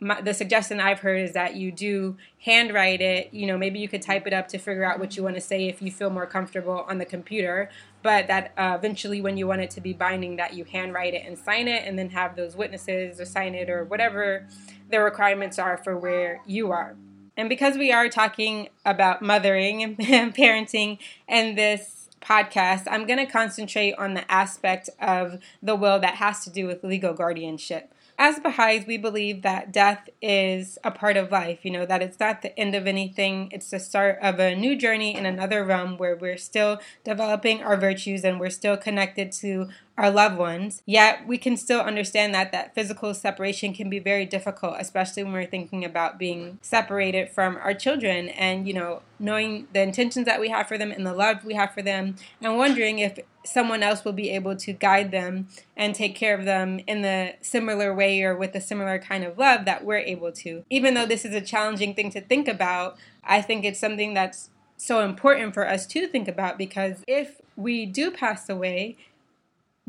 my, 0.00 0.20
the 0.20 0.32
suggestion 0.32 0.80
I've 0.80 1.00
heard 1.00 1.20
is 1.20 1.32
that 1.32 1.56
you 1.56 1.70
do 1.70 2.16
handwrite 2.40 3.02
it. 3.02 3.32
You 3.32 3.46
know, 3.46 3.58
maybe 3.58 3.78
you 3.78 3.88
could 3.88 4.02
type 4.02 4.26
it 4.26 4.32
up 4.32 4.48
to 4.48 4.58
figure 4.58 4.84
out 4.84 4.98
what 4.98 5.16
you 5.16 5.22
want 5.22 5.36
to 5.36 5.40
say 5.40 5.68
if 5.68 5.82
you 5.82 5.90
feel 5.90 6.08
more 6.10 6.26
comfortable 6.26 6.84
on 6.88 6.98
the 6.98 7.04
computer. 7.04 7.70
But 8.02 8.26
that 8.28 8.52
uh, 8.56 8.76
eventually, 8.78 9.20
when 9.20 9.36
you 9.36 9.46
want 9.46 9.60
it 9.60 9.70
to 9.72 9.80
be 9.80 9.92
binding, 9.92 10.36
that 10.36 10.54
you 10.54 10.64
handwrite 10.64 11.12
it 11.12 11.26
and 11.26 11.38
sign 11.38 11.68
it, 11.68 11.84
and 11.86 11.98
then 11.98 12.10
have 12.10 12.34
those 12.34 12.56
witnesses 12.56 13.20
or 13.20 13.26
sign 13.26 13.54
it 13.54 13.68
or 13.68 13.84
whatever 13.84 14.46
the 14.90 15.00
requirements 15.00 15.58
are 15.58 15.76
for 15.76 15.96
where 15.96 16.40
you 16.46 16.72
are. 16.72 16.96
And 17.36 17.48
because 17.48 17.76
we 17.76 17.92
are 17.92 18.08
talking 18.08 18.68
about 18.84 19.22
mothering 19.22 19.82
and 19.82 19.96
parenting 20.34 20.98
and 21.28 21.56
this 21.56 22.08
podcast, 22.20 22.84
I'm 22.90 23.06
going 23.06 23.18
to 23.18 23.30
concentrate 23.30 23.94
on 23.94 24.14
the 24.14 24.30
aspect 24.30 24.90
of 25.00 25.38
the 25.62 25.74
will 25.74 25.98
that 26.00 26.16
has 26.16 26.44
to 26.44 26.50
do 26.50 26.66
with 26.66 26.84
legal 26.84 27.14
guardianship. 27.14 27.92
As 28.20 28.38
Baha'is, 28.38 28.86
we 28.86 28.98
believe 28.98 29.40
that 29.40 29.72
death 29.72 30.10
is 30.20 30.78
a 30.84 30.90
part 30.90 31.16
of 31.16 31.32
life, 31.32 31.60
you 31.64 31.70
know, 31.70 31.86
that 31.86 32.02
it's 32.02 32.20
not 32.20 32.42
the 32.42 32.56
end 32.60 32.74
of 32.74 32.86
anything. 32.86 33.48
It's 33.50 33.70
the 33.70 33.80
start 33.80 34.18
of 34.20 34.38
a 34.38 34.54
new 34.54 34.76
journey 34.76 35.16
in 35.16 35.24
another 35.24 35.64
realm 35.64 35.96
where 35.96 36.14
we're 36.14 36.36
still 36.36 36.80
developing 37.02 37.62
our 37.62 37.78
virtues 37.78 38.22
and 38.22 38.38
we're 38.38 38.50
still 38.50 38.76
connected 38.76 39.32
to 39.32 39.70
our 39.98 40.10
loved 40.10 40.38
ones. 40.38 40.82
Yet 40.86 41.26
we 41.26 41.36
can 41.36 41.56
still 41.56 41.80
understand 41.80 42.34
that 42.34 42.52
that 42.52 42.74
physical 42.74 43.12
separation 43.12 43.74
can 43.74 43.90
be 43.90 43.98
very 43.98 44.24
difficult, 44.24 44.76
especially 44.78 45.22
when 45.22 45.32
we're 45.32 45.46
thinking 45.46 45.84
about 45.84 46.18
being 46.18 46.58
separated 46.62 47.28
from 47.28 47.56
our 47.58 47.74
children 47.74 48.28
and, 48.30 48.66
you 48.66 48.72
know, 48.72 49.02
knowing 49.18 49.68
the 49.74 49.82
intentions 49.82 50.24
that 50.24 50.40
we 50.40 50.48
have 50.48 50.66
for 50.66 50.78
them 50.78 50.90
and 50.90 51.06
the 51.06 51.12
love 51.12 51.44
we 51.44 51.54
have 51.54 51.74
for 51.74 51.82
them 51.82 52.16
and 52.40 52.56
wondering 52.56 52.98
if 52.98 53.18
someone 53.44 53.82
else 53.82 54.04
will 54.04 54.12
be 54.12 54.30
able 54.30 54.56
to 54.56 54.72
guide 54.72 55.10
them 55.10 55.48
and 55.76 55.94
take 55.94 56.14
care 56.14 56.34
of 56.34 56.44
them 56.44 56.80
in 56.86 57.02
the 57.02 57.34
similar 57.42 57.94
way 57.94 58.22
or 58.22 58.36
with 58.36 58.54
a 58.54 58.60
similar 58.60 58.98
kind 58.98 59.24
of 59.24 59.38
love 59.38 59.64
that 59.64 59.84
we're 59.84 59.98
able 59.98 60.32
to. 60.32 60.64
Even 60.70 60.94
though 60.94 61.06
this 61.06 61.24
is 61.24 61.34
a 61.34 61.40
challenging 61.40 61.94
thing 61.94 62.10
to 62.10 62.20
think 62.20 62.48
about, 62.48 62.96
I 63.24 63.42
think 63.42 63.64
it's 63.64 63.80
something 63.80 64.14
that's 64.14 64.50
so 64.76 65.00
important 65.00 65.52
for 65.52 65.68
us 65.68 65.86
to 65.86 66.06
think 66.06 66.26
about 66.26 66.56
because 66.56 67.04
if 67.06 67.40
we 67.56 67.84
do 67.84 68.10
pass 68.10 68.48
away, 68.48 68.96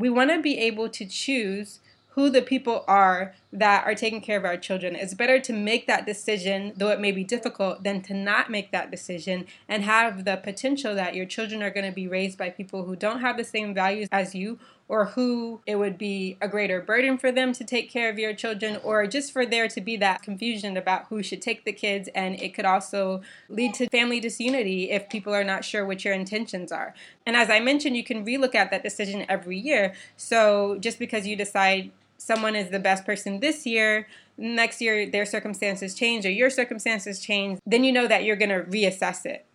we 0.01 0.09
want 0.09 0.31
to 0.31 0.41
be 0.41 0.57
able 0.57 0.89
to 0.89 1.05
choose 1.05 1.79
who 2.15 2.29
the 2.29 2.41
people 2.41 2.83
are 2.87 3.33
that 3.53 3.85
are 3.85 3.95
taking 3.95 4.19
care 4.19 4.37
of 4.37 4.43
our 4.43 4.57
children. 4.57 4.95
It's 4.95 5.13
better 5.13 5.39
to 5.39 5.53
make 5.53 5.87
that 5.87 6.05
decision, 6.05 6.73
though 6.75 6.89
it 6.89 6.99
may 6.99 7.13
be 7.13 7.23
difficult, 7.23 7.83
than 7.83 8.01
to 8.01 8.13
not 8.13 8.49
make 8.49 8.71
that 8.71 8.91
decision 8.91 9.45
and 9.69 9.83
have 9.83 10.25
the 10.25 10.35
potential 10.35 10.93
that 10.95 11.15
your 11.15 11.25
children 11.25 11.63
are 11.63 11.69
going 11.69 11.85
to 11.85 11.95
be 11.95 12.07
raised 12.07 12.37
by 12.37 12.49
people 12.49 12.83
who 12.83 12.97
don't 12.97 13.21
have 13.21 13.37
the 13.37 13.45
same 13.45 13.73
values 13.73 14.09
as 14.11 14.35
you 14.35 14.59
or 14.91 15.05
who 15.05 15.61
it 15.65 15.77
would 15.77 15.97
be 15.97 16.35
a 16.41 16.49
greater 16.49 16.81
burden 16.81 17.17
for 17.17 17.31
them 17.31 17.53
to 17.53 17.63
take 17.63 17.89
care 17.89 18.09
of 18.09 18.19
your 18.19 18.33
children, 18.33 18.77
or 18.83 19.07
just 19.07 19.31
for 19.31 19.45
there 19.45 19.69
to 19.69 19.79
be 19.79 19.95
that 19.95 20.21
confusion 20.21 20.75
about 20.75 21.07
who 21.07 21.23
should 21.23 21.41
take 21.41 21.63
the 21.63 21.71
kids. 21.71 22.09
And 22.13 22.35
it 22.41 22.53
could 22.53 22.65
also 22.65 23.21
lead 23.47 23.73
to 23.75 23.87
family 23.87 24.19
disunity 24.19 24.91
if 24.91 25.07
people 25.07 25.33
are 25.33 25.45
not 25.45 25.63
sure 25.63 25.85
what 25.85 26.03
your 26.03 26.13
intentions 26.13 26.73
are. 26.73 26.93
And 27.25 27.37
as 27.37 27.49
I 27.49 27.61
mentioned, 27.61 27.95
you 27.95 28.03
can 28.03 28.25
relook 28.25 28.53
at 28.53 28.69
that 28.71 28.83
decision 28.83 29.25
every 29.29 29.57
year. 29.57 29.93
So 30.17 30.77
just 30.81 30.99
because 30.99 31.25
you 31.25 31.37
decide 31.37 31.91
someone 32.17 32.57
is 32.57 32.69
the 32.69 32.77
best 32.77 33.05
person 33.05 33.39
this 33.39 33.65
year, 33.65 34.09
next 34.37 34.81
year 34.81 35.09
their 35.09 35.25
circumstances 35.25 35.95
change 35.95 36.25
or 36.25 36.31
your 36.31 36.49
circumstances 36.49 37.21
change, 37.21 37.59
then 37.65 37.85
you 37.85 37.93
know 37.93 38.07
that 38.07 38.25
you're 38.25 38.35
going 38.35 38.49
to 38.49 38.69
reassess 38.69 39.25
it. 39.25 39.45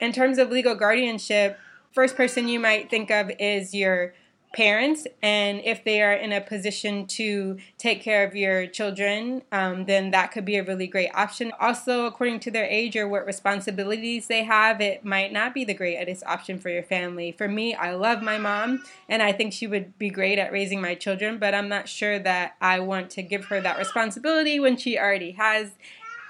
In 0.00 0.12
terms 0.12 0.38
of 0.38 0.50
legal 0.50 0.76
guardianship, 0.76 1.58
first 1.90 2.14
person 2.14 2.46
you 2.46 2.60
might 2.60 2.90
think 2.90 3.10
of 3.10 3.32
is 3.40 3.74
your 3.74 4.14
parents 4.54 5.06
and 5.20 5.60
if 5.64 5.82
they 5.82 6.00
are 6.00 6.12
in 6.12 6.32
a 6.32 6.40
position 6.40 7.06
to 7.06 7.58
take 7.76 8.00
care 8.00 8.26
of 8.26 8.36
your 8.36 8.66
children 8.66 9.42
um, 9.50 9.84
then 9.86 10.12
that 10.12 10.30
could 10.30 10.44
be 10.44 10.56
a 10.56 10.62
really 10.62 10.86
great 10.86 11.10
option 11.12 11.52
also 11.60 12.06
according 12.06 12.38
to 12.38 12.50
their 12.52 12.64
age 12.64 12.96
or 12.96 13.08
what 13.08 13.26
responsibilities 13.26 14.28
they 14.28 14.44
have 14.44 14.80
it 14.80 15.04
might 15.04 15.32
not 15.32 15.52
be 15.52 15.64
the 15.64 15.74
greatest 15.74 16.22
option 16.24 16.56
for 16.58 16.68
your 16.68 16.84
family 16.84 17.32
for 17.32 17.48
me 17.48 17.74
i 17.74 17.92
love 17.92 18.22
my 18.22 18.38
mom 18.38 18.82
and 19.08 19.22
i 19.22 19.32
think 19.32 19.52
she 19.52 19.66
would 19.66 19.98
be 19.98 20.08
great 20.08 20.38
at 20.38 20.52
raising 20.52 20.80
my 20.80 20.94
children 20.94 21.36
but 21.36 21.52
i'm 21.52 21.68
not 21.68 21.88
sure 21.88 22.20
that 22.20 22.54
i 22.60 22.78
want 22.78 23.10
to 23.10 23.22
give 23.22 23.46
her 23.46 23.60
that 23.60 23.76
responsibility 23.76 24.60
when 24.60 24.76
she 24.76 24.96
already 24.96 25.32
has 25.32 25.72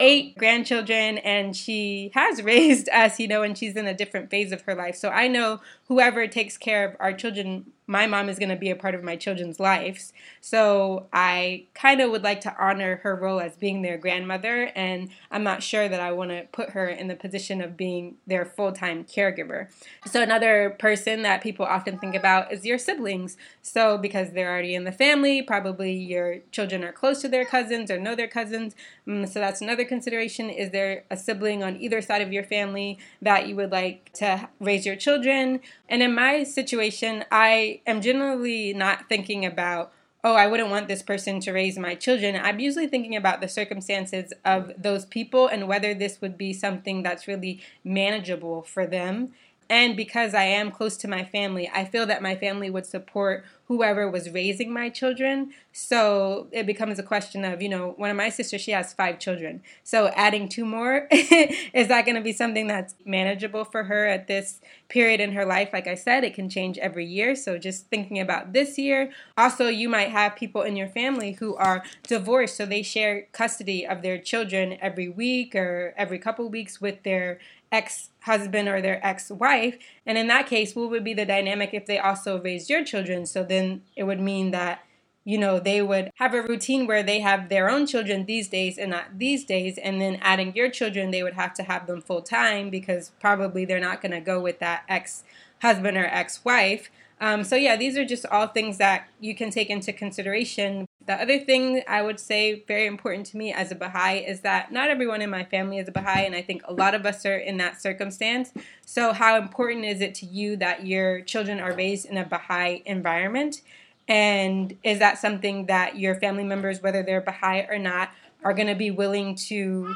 eight 0.01 0.37
grandchildren 0.37 1.19
and 1.19 1.57
she 1.57 2.11
has 2.15 2.43
raised 2.43 2.89
us, 2.89 3.21
you 3.21 3.29
know, 3.29 3.43
and 3.43 3.57
she's 3.57 3.77
in 3.77 3.87
a 3.87 3.95
different 3.95 4.31
phase 4.31 4.51
of 4.51 4.63
her 4.63 4.75
life. 4.75 4.97
So 4.97 5.09
I 5.11 5.29
know 5.29 5.61
whoever 5.87 6.27
takes 6.27 6.59
care 6.59 6.89
of 6.89 6.97
our 6.99 7.13
children 7.13 7.67
my 7.87 8.07
mom 8.07 8.29
is 8.29 8.39
going 8.39 8.49
to 8.49 8.57
be 8.57 8.71
a 8.71 8.77
part 8.77 8.95
of 8.95 9.03
my 9.03 9.17
children's 9.17 9.61
lives. 9.61 10.13
So 10.41 11.07
I 11.13 11.65
kind 11.75 12.01
of 12.01 12.11
would 12.11 12.23
like 12.23 12.41
to 12.43 12.57
honor 12.59 12.97
her 13.03 13.15
role 13.15 13.41
as 13.41 13.57
being 13.57 13.83
their 13.83 13.99
grandmother, 13.99 14.71
and 14.75 15.11
I'm 15.31 15.43
not 15.43 15.63
sure 15.63 15.89
that 15.89 16.01
I 16.01 16.13
want 16.13 16.31
to 16.31 16.47
put 16.53 16.71
her 16.71 16.89
in 16.89 17.09
the 17.09 17.15
position 17.15 17.61
of 17.61 17.77
being 17.77 18.17
their 18.27 18.45
full 18.45 18.73
time 18.73 19.05
caregiver. 19.05 19.69
So 20.07 20.23
another 20.23 20.77
person 20.79 21.23
that 21.23 21.43
people 21.43 21.67
often 21.67 21.99
think 21.99 22.15
about 22.15 22.53
is 22.53 22.65
your 22.65 22.79
siblings. 22.79 23.37
So 23.61 23.99
because 23.99 24.33
they're 24.33 24.51
already 24.51 24.75
in 24.75 24.85
the 24.85 24.93
family, 24.93 25.43
probably 25.43 25.93
your 25.93 26.39
children 26.53 26.85
are 26.85 26.93
close 26.93 27.21
to 27.23 27.29
their 27.29 27.45
cousins 27.45 27.91
or 27.91 27.99
know 27.99 28.15
their 28.15 28.29
cousins. 28.29 28.75
Um, 29.07 29.27
so 29.27 29.41
that's 29.41 29.61
another 29.61 29.85
consideration. 29.85 30.49
Is 30.49 30.71
there 30.71 31.05
a 31.11 31.17
sibling 31.17 31.63
on 31.63 31.77
either 31.77 32.01
side 32.01 32.23
of 32.23 32.33
your 32.33 32.45
family 32.45 32.99
that 33.21 33.47
you 33.47 33.57
would 33.57 33.71
like 33.71 34.13
to 34.15 34.49
raise 34.61 34.87
your 34.87 34.97
children? 34.97 35.61
And 35.89 36.03
in 36.03 36.15
my 36.15 36.45
situation, 36.45 37.25
I 37.31 37.74
am 37.87 38.01
generally 38.01 38.73
not 38.73 39.09
thinking 39.09 39.45
about, 39.45 39.93
oh, 40.23 40.35
I 40.35 40.47
wouldn't 40.47 40.71
want 40.71 40.89
this 40.89 41.03
person 41.03 41.41
to 41.41 41.53
raise 41.53 41.79
my 41.79 41.95
children. 41.95 42.41
I'm 42.43 42.59
usually 42.59 42.87
thinking 42.87 43.15
about 43.15 43.41
the 43.41 43.49
circumstances 43.49 44.33
of 44.45 44.65
mm. 44.65 44.83
those 44.83 45.05
people 45.05 45.47
and 45.47 45.69
whether 45.69 45.95
this 45.95 46.21
would 46.21 46.39
be 46.39 46.53
something 46.53 47.03
that's 47.03 47.29
really 47.29 47.61
manageable 47.85 48.63
for 48.63 48.87
them. 48.87 49.33
And 49.71 49.97
because 49.97 50.35
I 50.35 50.45
am 50.45 50.71
close 50.71 50.97
to 50.99 51.09
my 51.09 51.25
family, 51.25 51.71
I 51.73 51.85
feel 51.85 52.07
that 52.07 52.23
my 52.23 52.37
family 52.37 52.71
would 52.71 52.87
support 52.87 53.45
whoever 53.67 54.11
was 54.11 54.29
raising 54.31 54.71
my 54.71 54.91
children. 54.91 55.51
So 55.73 56.49
it 56.53 56.67
becomes 56.67 56.99
a 56.99 57.03
question 57.03 57.45
of, 57.47 57.63
you 57.63 57.69
know, 57.69 57.95
one 57.97 58.11
of 58.11 58.17
my 58.17 58.29
sisters, 58.29 58.61
she 58.61 58.73
has 58.73 58.93
five 58.93 59.19
children. 59.19 59.63
So 59.83 60.09
adding 60.09 60.51
two 60.51 60.67
more, 60.67 61.09
is 61.11 61.89
that 61.89 62.05
going 62.05 62.17
to 62.17 62.21
be 62.21 62.33
something 62.33 62.67
that's 62.67 62.95
manageable 63.07 63.65
for 63.65 63.85
her 63.85 64.07
at 64.07 64.27
this 64.27 64.61
period 64.89 65.21
in 65.21 65.33
her 65.33 65.47
life? 65.47 65.71
Like 65.73 65.87
I 65.87 65.95
said, 65.95 66.25
it 66.25 66.35
can 66.35 66.51
change 66.51 66.77
every 66.77 67.07
year. 67.07 67.35
So 67.35 67.57
just 67.57 67.87
thinking 67.87 68.21
about 68.21 68.53
this 68.53 68.77
year. 68.77 69.11
Also, 69.39 69.69
you 69.69 69.89
might 69.89 70.11
have 70.11 70.37
people 70.37 70.61
in 70.61 70.77
your 70.77 70.89
family 70.89 71.33
who 71.33 71.57
are 71.57 71.83
divorced. 72.07 72.57
So 72.57 72.67
they 72.67 72.83
share 72.83 73.29
custody 73.33 73.87
of 73.87 74.03
their 74.03 74.19
children 74.19 74.77
every 74.83 75.09
week 75.09 75.55
or 75.55 75.95
every 75.97 76.19
couple 76.19 76.49
weeks 76.51 76.83
with 76.83 77.03
their 77.03 77.39
ex 77.75 78.11
husband 78.21 78.69
or 78.69 78.81
their 78.81 79.05
ex 79.05 79.31
wife. 79.31 79.77
And 80.07 80.17
in 80.17 80.29
that 80.29 80.47
case, 80.47 80.75
what 80.75 80.91
would 80.91 81.05
be 81.05 81.15
the 81.15 81.27
dynamic 81.27 81.71
if 81.73 81.87
they 81.87 81.99
also 81.99 82.41
raised 82.41 82.71
your 82.71 82.85
children? 82.85 83.27
So 83.27 83.43
then 83.43 83.83
it 83.97 84.05
would 84.05 84.21
mean 84.21 84.53
that 84.53 84.85
you 85.27 85.39
know, 85.39 85.59
they 85.59 85.81
would 85.81 86.11
have 86.17 86.35
a 86.35 86.43
routine 86.43 86.87
where 86.87 87.03
they 87.03 87.21
have 87.21 87.49
their 87.49 87.71
own 87.71 87.87
children 87.87 88.27
these 88.27 88.47
days 88.47 88.77
and 88.77 88.91
not 88.91 89.19
these 89.19 89.43
days. 89.45 89.79
And 89.79 89.99
then 89.99 90.19
adding 90.21 90.55
your 90.55 90.69
children, 90.69 91.11
they 91.11 91.23
would 91.23 91.33
have 91.33 91.55
to 91.55 91.63
have 91.63 91.87
them 91.87 92.03
full 92.03 92.21
time 92.21 92.69
because 92.69 93.11
probably 93.21 93.65
they're 93.65 93.81
not 93.81 94.03
going 94.03 94.13
to 94.13 94.21
go 94.21 94.39
with 94.39 94.59
that 94.59 94.85
ex 94.87 95.25
husband 95.63 95.97
or 95.97 96.05
ex 96.05 96.45
wife. 96.45 96.91
Um, 97.23 97.43
so, 97.43 97.57
yeah, 97.57 97.75
these 97.75 97.97
are 97.97 98.05
just 98.05 98.27
all 98.27 98.49
things 98.49 98.77
that 98.77 99.09
you 99.19 99.35
can 99.35 99.51
take 99.51 99.71
into 99.71 99.95
consideration 99.95 100.87
the 101.07 101.15
other 101.15 101.39
thing 101.39 101.83
I 101.87 102.03
would 102.03 102.19
say 102.19 102.65
very 102.67 102.87
important 102.87 103.27
to 103.27 103.37
me 103.37 103.53
as 103.53 103.71
a 103.71 103.75
Baha'i 103.75 104.19
is 104.19 104.41
that 104.41 104.73
not 104.73 104.89
everyone 104.89 105.21
in 105.21 105.31
my 105.31 105.45
family 105.45 105.79
is 105.79 105.89
a 105.89 105.93
Baha'i, 105.93 106.25
and 106.25 106.35
I 106.35 106.43
think 106.43 106.63
a 106.67 106.73
lot 106.73 106.95
of 106.95 107.05
us 107.05 107.27
are 107.27 107.37
in 107.37 107.59
that 107.59 107.81
circumstance. 107.81 108.53
So, 108.87 109.13
how 109.13 109.37
important 109.37 109.85
is 109.85 110.01
it 110.01 110.15
to 110.17 110.27
you 110.27 110.57
that 110.57 110.87
your 110.87 111.21
children 111.21 111.61
are 111.61 111.75
raised 111.75 112.07
in 112.07 112.17
a 112.17 112.25
Baha'i 112.25 112.83
environment? 112.87 113.63
And 114.09 114.77
is 114.83 114.99
that 114.99 115.19
something 115.19 115.67
that 115.67 115.99
your 115.99 116.15
family 116.15 116.45
members, 116.45 116.83
whether 116.83 117.03
they're 117.03 117.21
Baha'i 117.21 117.67
or 117.69 117.79
not, 117.79 118.11
are 118.43 118.53
going 118.53 118.69
to 118.69 118.75
be 118.75 118.91
willing 118.91 119.35
to 119.35 119.95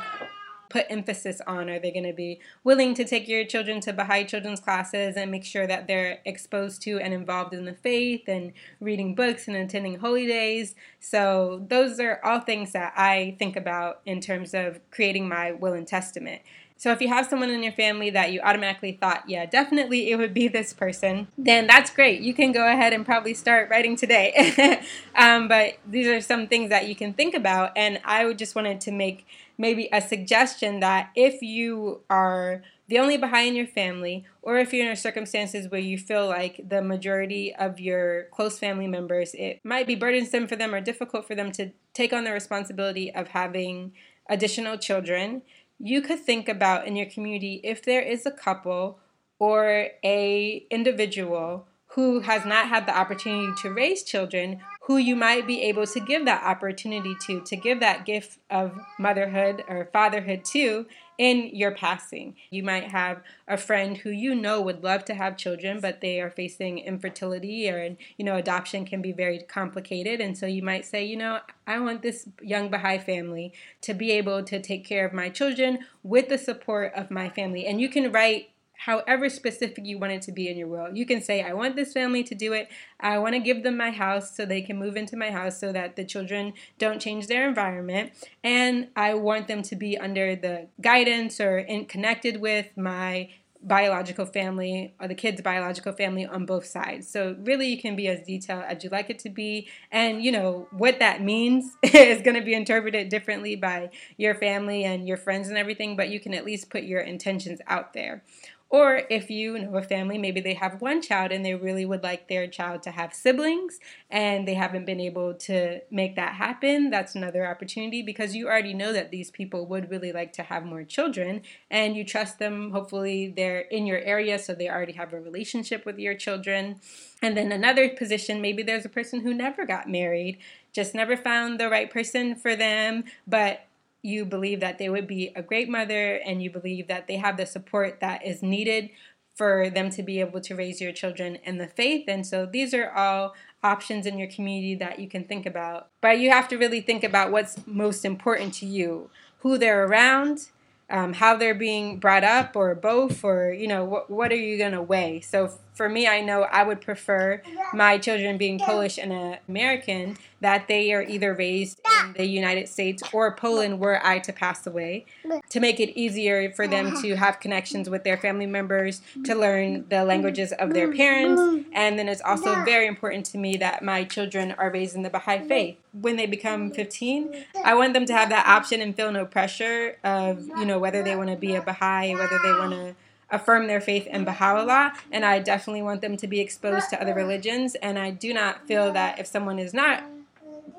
put 0.69 0.87
emphasis 0.91 1.41
on? 1.47 1.69
Are 1.69 1.79
they 1.79 1.91
going 1.91 2.05
to 2.05 2.13
be 2.13 2.41
willing 2.65 2.95
to 2.95 3.05
take 3.05 3.29
your 3.29 3.45
children 3.45 3.81
to 3.81 3.93
Baha'i 3.93 4.25
children's 4.25 4.61
classes 4.61 5.17
and 5.17 5.31
make 5.31 5.45
sure 5.45 5.67
that 5.67 5.87
they're 5.87 6.21
exposed 6.25 6.83
to 6.83 6.99
and 6.99 7.15
involved 7.15 7.55
in 7.55 7.65
the 7.65 7.75
faith 7.75 8.29
and 8.29 8.53
reading 8.81 9.15
books 9.15 9.49
and 9.49 9.57
attending 9.57 9.99
holy 9.99 10.27
days? 10.27 10.75
So, 11.01 11.65
those 11.69 12.01
are 12.01 12.21
all 12.25 12.41
things 12.41 12.73
that 12.73 12.93
I 12.97 13.37
think 13.39 13.57
about 13.57 14.01
in 14.07 14.21
terms 14.21 14.55
of 14.55 14.81
creating 14.91 15.29
my 15.29 15.53
will 15.53 15.73
and 15.73 15.87
testament. 15.87 16.43
So 16.79 16.93
if 16.93 17.01
you 17.01 17.09
have 17.09 17.27
someone 17.27 17.51
in 17.51 17.65
your 17.65 17.73
family 17.73 18.09
that 18.11 18.33
you 18.33 18.41
automatically 18.41 18.93
thought, 18.93 19.25
yeah, 19.27 19.47
definitely 19.47 20.13
it 20.13 20.17
would 20.17 20.33
be 20.33 20.47
this 20.47 20.73
person, 20.73 21.27
then 21.37 21.67
that's 21.67 21.91
great. 21.91 22.21
You 22.21 22.33
can 22.33 22.53
go 22.53 22.71
ahead 22.71 22.93
and 22.93 23.05
probably 23.05 23.35
start 23.35 23.69
writing 23.69 23.97
today. 23.97 24.81
um, 25.17 25.49
but 25.49 25.79
these 25.85 26.07
are 26.07 26.21
some 26.21 26.47
things 26.47 26.71
that 26.71 26.87
you 26.87 26.95
can 26.95 27.13
think 27.13 27.35
about. 27.35 27.73
And 27.77 28.01
I 28.05 28.33
just 28.33 28.55
wanted 28.55 28.81
to 28.83 28.93
make 28.93 29.27
maybe 29.59 29.89
a 29.93 30.01
suggestion 30.01 30.79
that 30.79 31.11
if 31.17 31.43
you 31.43 32.03
are 32.09 32.63
the 32.87 33.01
only 33.01 33.17
Baha'i 33.17 33.49
in 33.49 33.57
your 33.57 33.67
family, 33.67 34.25
or 34.41 34.57
if 34.57 34.73
you're 34.73 34.89
in 34.89 34.97
circumstances 34.97 35.69
where 35.69 35.81
you 35.81 35.99
feel 35.99 36.29
like 36.29 36.61
the 36.69 36.81
majority 36.81 37.53
of 37.57 37.81
your 37.81 38.25
close 38.31 38.57
family 38.59 38.87
members, 38.87 39.35
it 39.35 39.61
might 39.65 39.89
be 39.89 39.97
burdensome 39.97 40.47
for 40.47 40.55
them 40.55 40.73
or 40.73 40.81
difficult 40.81 41.27
for 41.27 41.35
them 41.35 41.51
to 41.53 41.73
take 41.93 42.13
on 42.13 42.23
the 42.23 42.33
responsibility 42.33 43.13
of 43.13 43.29
having 43.29 43.93
additional 44.29 44.77
children 44.77 45.43
you 45.79 46.03
could 46.03 46.21
think 46.21 46.49
about 46.49 46.87
in 46.87 46.97
your 46.97 47.07
community 47.07 47.61
if 47.65 47.85
there 47.85 48.03
is 48.03 48.27
a 48.27 48.31
couple 48.31 48.99
or 49.39 49.89
a 50.05 50.67
individual 50.71 51.67
who 51.93 52.21
has 52.21 52.45
not 52.45 52.69
had 52.69 52.87
the 52.87 52.97
opportunity 52.97 53.53
to 53.63 53.73
raise 53.73 54.03
children 54.03 54.61
who 54.83 54.97
you 54.97 55.17
might 55.17 55.47
be 55.47 55.63
able 55.63 55.87
to 55.87 56.01
give 56.01 56.25
that 56.25 56.43
opportunity 56.45 57.15
to 57.27 57.41
to 57.43 57.57
give 57.57 57.81
that 57.81 58.05
gift 58.05 58.39
of 58.51 58.73
motherhood 58.99 59.65
or 59.69 59.89
fatherhood 59.93 60.45
to 60.45 60.87
in 61.19 61.51
your 61.53 61.73
passing. 61.73 62.37
You 62.49 62.63
might 62.63 62.93
have 62.93 63.23
a 63.49 63.57
friend 63.57 63.97
who 63.97 64.11
you 64.11 64.37
know 64.37 64.61
would 64.63 64.85
love 64.85 65.05
to 65.07 65.15
have 65.15 65.37
children, 65.37 65.81
but 65.81 66.01
they 66.01 66.21
are 66.21 66.31
facing 66.31 66.79
infertility 66.79 67.69
or, 67.69 67.97
you 68.17 68.25
know, 68.25 68.37
adoption 68.37 68.85
can 68.85 69.03
be 69.03 69.11
very 69.11 69.41
complicated. 69.41 70.21
And 70.21 70.39
so 70.39 70.47
you 70.47 70.63
might 70.63 70.87
say, 70.87 71.05
you 71.05 71.17
know, 71.17 71.41
I 71.67 71.81
want 71.81 72.03
this 72.03 72.29
young 72.41 72.71
Baha'i 72.71 72.99
family 72.99 73.53
to 73.83 73.95
be 73.95 74.13
able 74.13 74.45
to 74.45 74.61
take 74.61 74.87
care 74.87 75.05
of 75.05 75.13
my 75.13 75.29
children 75.29 75.81
with 76.05 76.29
the 76.29 76.39
support 76.39 76.93
of 76.95 77.11
my 77.11 77.29
family. 77.29 77.67
And 77.67 77.81
you 77.81 77.89
can 77.89 78.13
write 78.13 78.51
however 78.79 79.29
specific 79.29 79.85
you 79.85 79.99
want 79.99 80.13
it 80.13 80.23
to 80.23 80.33
be 80.33 80.49
in 80.49 80.57
your 80.57 80.69
will. 80.69 80.89
You 80.95 81.05
can 81.05 81.21
say, 81.21 81.43
I 81.43 81.53
want 81.53 81.75
this 81.75 81.93
family 81.93 82.23
to 82.23 82.35
do 82.35 82.53
it. 82.53 82.69
I 83.01 83.19
want 83.19 83.35
to 83.35 83.41
give 83.41 83.65
them 83.65 83.77
my 83.77 83.91
house 83.91 84.37
so 84.37 84.47
they 84.47 84.63
can 84.63 84.79
move 84.79 84.97
into 84.97 85.17
my 85.17 85.31
house 85.31 85.59
so 85.59 85.73
that 85.73 85.97
the 85.97 86.05
children 86.05 86.53
don't 86.79 87.01
change 87.01 87.27
their 87.27 87.49
environment. 87.49 88.13
And 88.45 88.89
I 88.95 89.15
want 89.15 89.49
them 89.49 89.63
to 89.63 89.75
be 89.75 89.99
under 89.99 90.37
the 90.37 90.69
guidance 90.81 91.41
or 91.41 91.59
in, 91.59 91.87
connected 91.87 92.41
with 92.41 92.69
my 92.77 93.31
biological 93.61 94.25
family 94.25 94.95
or 95.01 95.09
the 95.09 95.15
kid's 95.15 95.41
biological 95.41 95.93
family 95.93 96.25
on 96.25 96.47
both 96.47 96.65
sides. 96.65 97.09
So 97.09 97.37
really 97.41 97.67
you 97.67 97.79
can 97.79 97.97
be 97.97 98.07
as 98.07 98.25
detailed 98.25 98.65
as 98.65 98.85
you 98.85 98.91
like 98.91 99.11
it 99.11 99.19
to 99.21 99.31
be 99.31 99.69
and 99.91 100.23
you 100.23 100.31
know 100.31 100.69
what 100.71 101.01
that 101.01 101.23
means 101.23 101.77
is 101.83 102.23
going 102.23 102.37
to 102.37 102.45
be 102.45 102.55
interpreted 102.55 103.09
differently 103.09 103.57
by 103.57 103.91
your 104.17 104.35
family 104.35 104.85
and 104.85 105.09
your 105.09 105.17
friends 105.17 105.49
and 105.49 105.59
everything, 105.59 105.97
but 105.97 106.09
you 106.09 106.21
can 106.21 106.35
at 106.35 106.45
least 106.45 106.71
put 106.71 106.85
your 106.85 107.01
intentions 107.01 107.61
out 107.67 107.93
there. 107.95 108.23
Or 108.71 109.03
if 109.09 109.31
you 109.31 109.59
know 109.59 109.77
a 109.77 109.83
family, 109.83 110.19
maybe 110.19 110.41
they 110.41 110.55
have 110.55 110.83
one 110.83 111.01
child 111.01 111.33
and 111.33 111.45
they 111.45 111.55
really 111.55 111.87
would 111.87 112.03
like 112.03 112.29
their 112.29 112.47
child 112.47 112.83
to 112.83 112.91
have 112.91 113.15
siblings 113.15 113.79
and 114.11 114.47
they 114.47 114.55
haven't 114.55 114.85
been 114.85 115.01
able 115.01 115.33
to 115.35 115.81
make 115.91 116.17
that 116.17 116.35
happen, 116.35 116.91
that's 116.91 117.15
another 117.15 117.47
opportunity 117.47 118.03
because 118.03 118.35
you 118.35 118.47
already 118.47 118.75
know 118.75 118.93
that 118.93 119.11
these 119.11 119.31
people 119.31 119.67
would 119.67 119.91
really 119.91 120.13
like 120.13 120.35
to 120.35 120.43
have 120.43 120.65
more 120.65 120.85
children 120.85 121.41
and 121.71 121.97
you 121.97 122.05
trust 122.05 122.39
them. 122.39 122.71
Hopefully, 122.71 123.33
they're 123.35 123.61
in 123.61 123.87
your 123.87 124.01
area, 124.01 124.39
so 124.39 124.55
they 124.55 124.69
already 124.69 124.93
have 124.93 125.15
a 125.15 125.21
relationship 125.21 125.87
with 125.87 125.99
your 125.99 126.15
children. 126.15 126.81
And 127.23 127.37
then 127.37 127.53
another 127.53 127.89
position, 127.89 128.43
maybe 128.43 128.63
there's 128.63 128.85
a 128.85 128.91
person 128.91 129.21
who 129.21 129.33
never 129.33 129.65
got 129.65 129.89
married, 129.89 130.39
just 130.73 130.95
never 130.95 131.17
found 131.17 131.59
the 131.59 131.71
right 131.71 131.91
person 131.91 132.37
for 132.37 132.55
them, 132.55 133.05
but 133.27 133.68
you 134.09 134.25
believe 134.25 134.61
that 134.61 134.79
they 134.79 134.89
would 134.89 135.07
be 135.07 135.33
a 135.37 135.43
great 135.43 135.69
mother 135.69 136.15
and 136.17 136.43
you 136.43 136.51
believe 136.51 136.89
that 136.89 137.07
they 137.07 137.17
have 137.17 137.37
the 137.37 137.47
support 137.47 138.01
that 138.01 138.25
is 138.25 138.43
needed 138.43 138.91
for 139.35 139.71
them 139.71 139.89
to 139.91 140.03
be 140.03 140.19
able 140.19 140.41
to 140.41 140.57
raise 140.57 140.81
your 140.81 140.91
children 140.91 141.37
in 141.45 141.59
the 141.59 141.69
faith. 141.69 142.07
And 142.09 142.27
so 142.27 142.45
these 142.45 142.75
are 142.75 142.91
all 142.91 143.37
options 143.63 144.05
in 144.05 144.19
your 144.19 144.29
community 144.29 144.75
that 144.75 144.99
you 144.99 145.09
can 145.09 145.23
think 145.25 145.47
about. 145.47 145.91
But 146.01 146.19
you 146.19 146.31
have 146.31 146.49
to 146.49 146.57
really 146.57 146.81
think 146.81 147.05
about 147.05 147.31
what's 147.31 147.65
most 147.65 148.05
important 148.05 148.55
to 148.55 148.67
you, 148.67 149.11
who 149.41 149.57
they're 149.57 149.87
around, 149.87 150.49
um, 150.91 151.13
how 151.13 151.37
they're 151.37 151.55
being 151.55 151.99
brought 151.99 152.25
up, 152.25 152.57
or 152.57 152.75
both, 152.75 153.23
or 153.23 153.53
you 153.53 153.69
know, 153.69 153.85
what 153.85 154.11
what 154.11 154.33
are 154.33 154.37
you 154.37 154.59
gonna 154.59 154.83
weigh? 154.83 155.21
So 155.21 155.53
for 155.79 155.89
me, 155.89 156.09
I 156.09 156.21
know 156.21 156.43
I 156.43 156.65
would 156.65 156.81
prefer 156.81 157.41
my 157.73 157.99
children 157.99 158.37
being 158.37 158.59
Polish 158.59 158.99
and 158.99 159.39
American 159.49 160.19
that 160.41 160.67
they 160.67 160.93
are 160.93 161.03
either 161.03 161.33
raised 161.33 161.81
in 162.05 162.13
the 162.15 162.27
United 162.27 162.69
States 162.69 163.03
or 163.13 163.35
Poland 163.35 163.79
were 163.79 164.05
I 164.05 164.19
to 164.21 164.33
pass 164.33 164.67
away 164.67 165.07
to 165.51 165.61
make 165.61 165.79
it 165.79 165.97
easier 165.99 166.51
for 166.53 166.67
them 166.67 167.01
to 167.03 167.15
have 167.15 167.39
connections 167.39 167.89
with 167.89 168.03
their 168.03 168.17
family 168.17 168.47
members, 168.47 169.03
to 169.25 169.35
learn 169.35 169.87
the 169.89 170.05
languages 170.05 170.53
of 170.53 170.75
their 170.75 170.93
parents. 170.93 171.41
And 171.73 171.97
then 171.99 172.09
it's 172.09 172.23
also 172.23 172.65
very 172.65 172.87
important 172.87 173.25
to 173.27 173.39
me 173.39 173.57
that 173.59 173.83
my 173.83 174.03
children 174.03 174.53
are 174.59 174.71
raised 174.71 174.97
in 174.97 175.03
the 175.03 175.11
Baha'i 175.11 175.47
faith. 175.47 175.77
When 175.93 176.17
they 176.17 176.27
become 176.27 176.73
15, 176.73 177.45
I 177.65 177.75
want 177.75 177.93
them 177.95 178.05
to 178.07 178.13
have 178.13 178.29
that 178.31 178.47
option 178.47 178.81
and 178.81 178.97
feel 178.97 179.13
no 179.13 179.25
pressure 179.27 179.97
of, 180.03 180.45
you 180.47 180.65
know, 180.65 180.79
whether 180.81 181.05
they 181.05 181.15
want 181.15 181.31
to 181.31 181.37
be 181.37 181.55
a 181.55 181.63
Baha'i, 181.63 182.15
whether 182.15 182.39
they 182.43 182.53
want 182.53 182.73
to 182.73 182.95
affirm 183.31 183.67
their 183.67 183.81
faith 183.81 184.07
in 184.07 184.25
Baha'u'llah, 184.25 184.93
and 185.13 185.25
I 185.25 185.39
definitely 185.39 185.83
want 185.83 186.01
them 186.01 186.17
to 186.17 186.27
be 186.27 186.41
exposed 186.41 186.91
to 186.91 187.01
other 187.01 187.15
religions. 187.15 187.75
And 187.77 187.99
I 187.99 188.11
do 188.11 188.33
not 188.33 188.67
feel 188.67 188.93
that 188.93 189.19
if 189.19 189.27
someone 189.27 189.59
is 189.59 189.75
not 189.75 190.05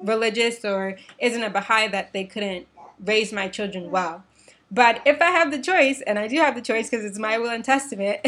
religious 0.02 0.64
or 0.66 0.98
isn't 1.20 1.44
a 1.44 1.50
Baha'i, 1.50 1.88
that 1.90 2.14
they 2.14 2.24
couldn't 2.24 2.68
raise 3.04 3.32
my 3.32 3.48
children 3.48 3.92
well. 3.92 4.24
But 4.72 5.02
if 5.06 5.20
I 5.20 5.32
have 5.32 5.52
the 5.52 5.60
choice, 5.60 6.02
and 6.06 6.20
I 6.20 6.28
do 6.28 6.38
have 6.38 6.54
the 6.54 6.62
choice 6.62 6.90
because 6.90 7.04
it's 7.04 7.18
my 7.18 7.38
will 7.40 7.50
and 7.50 7.66
testament, 7.66 8.20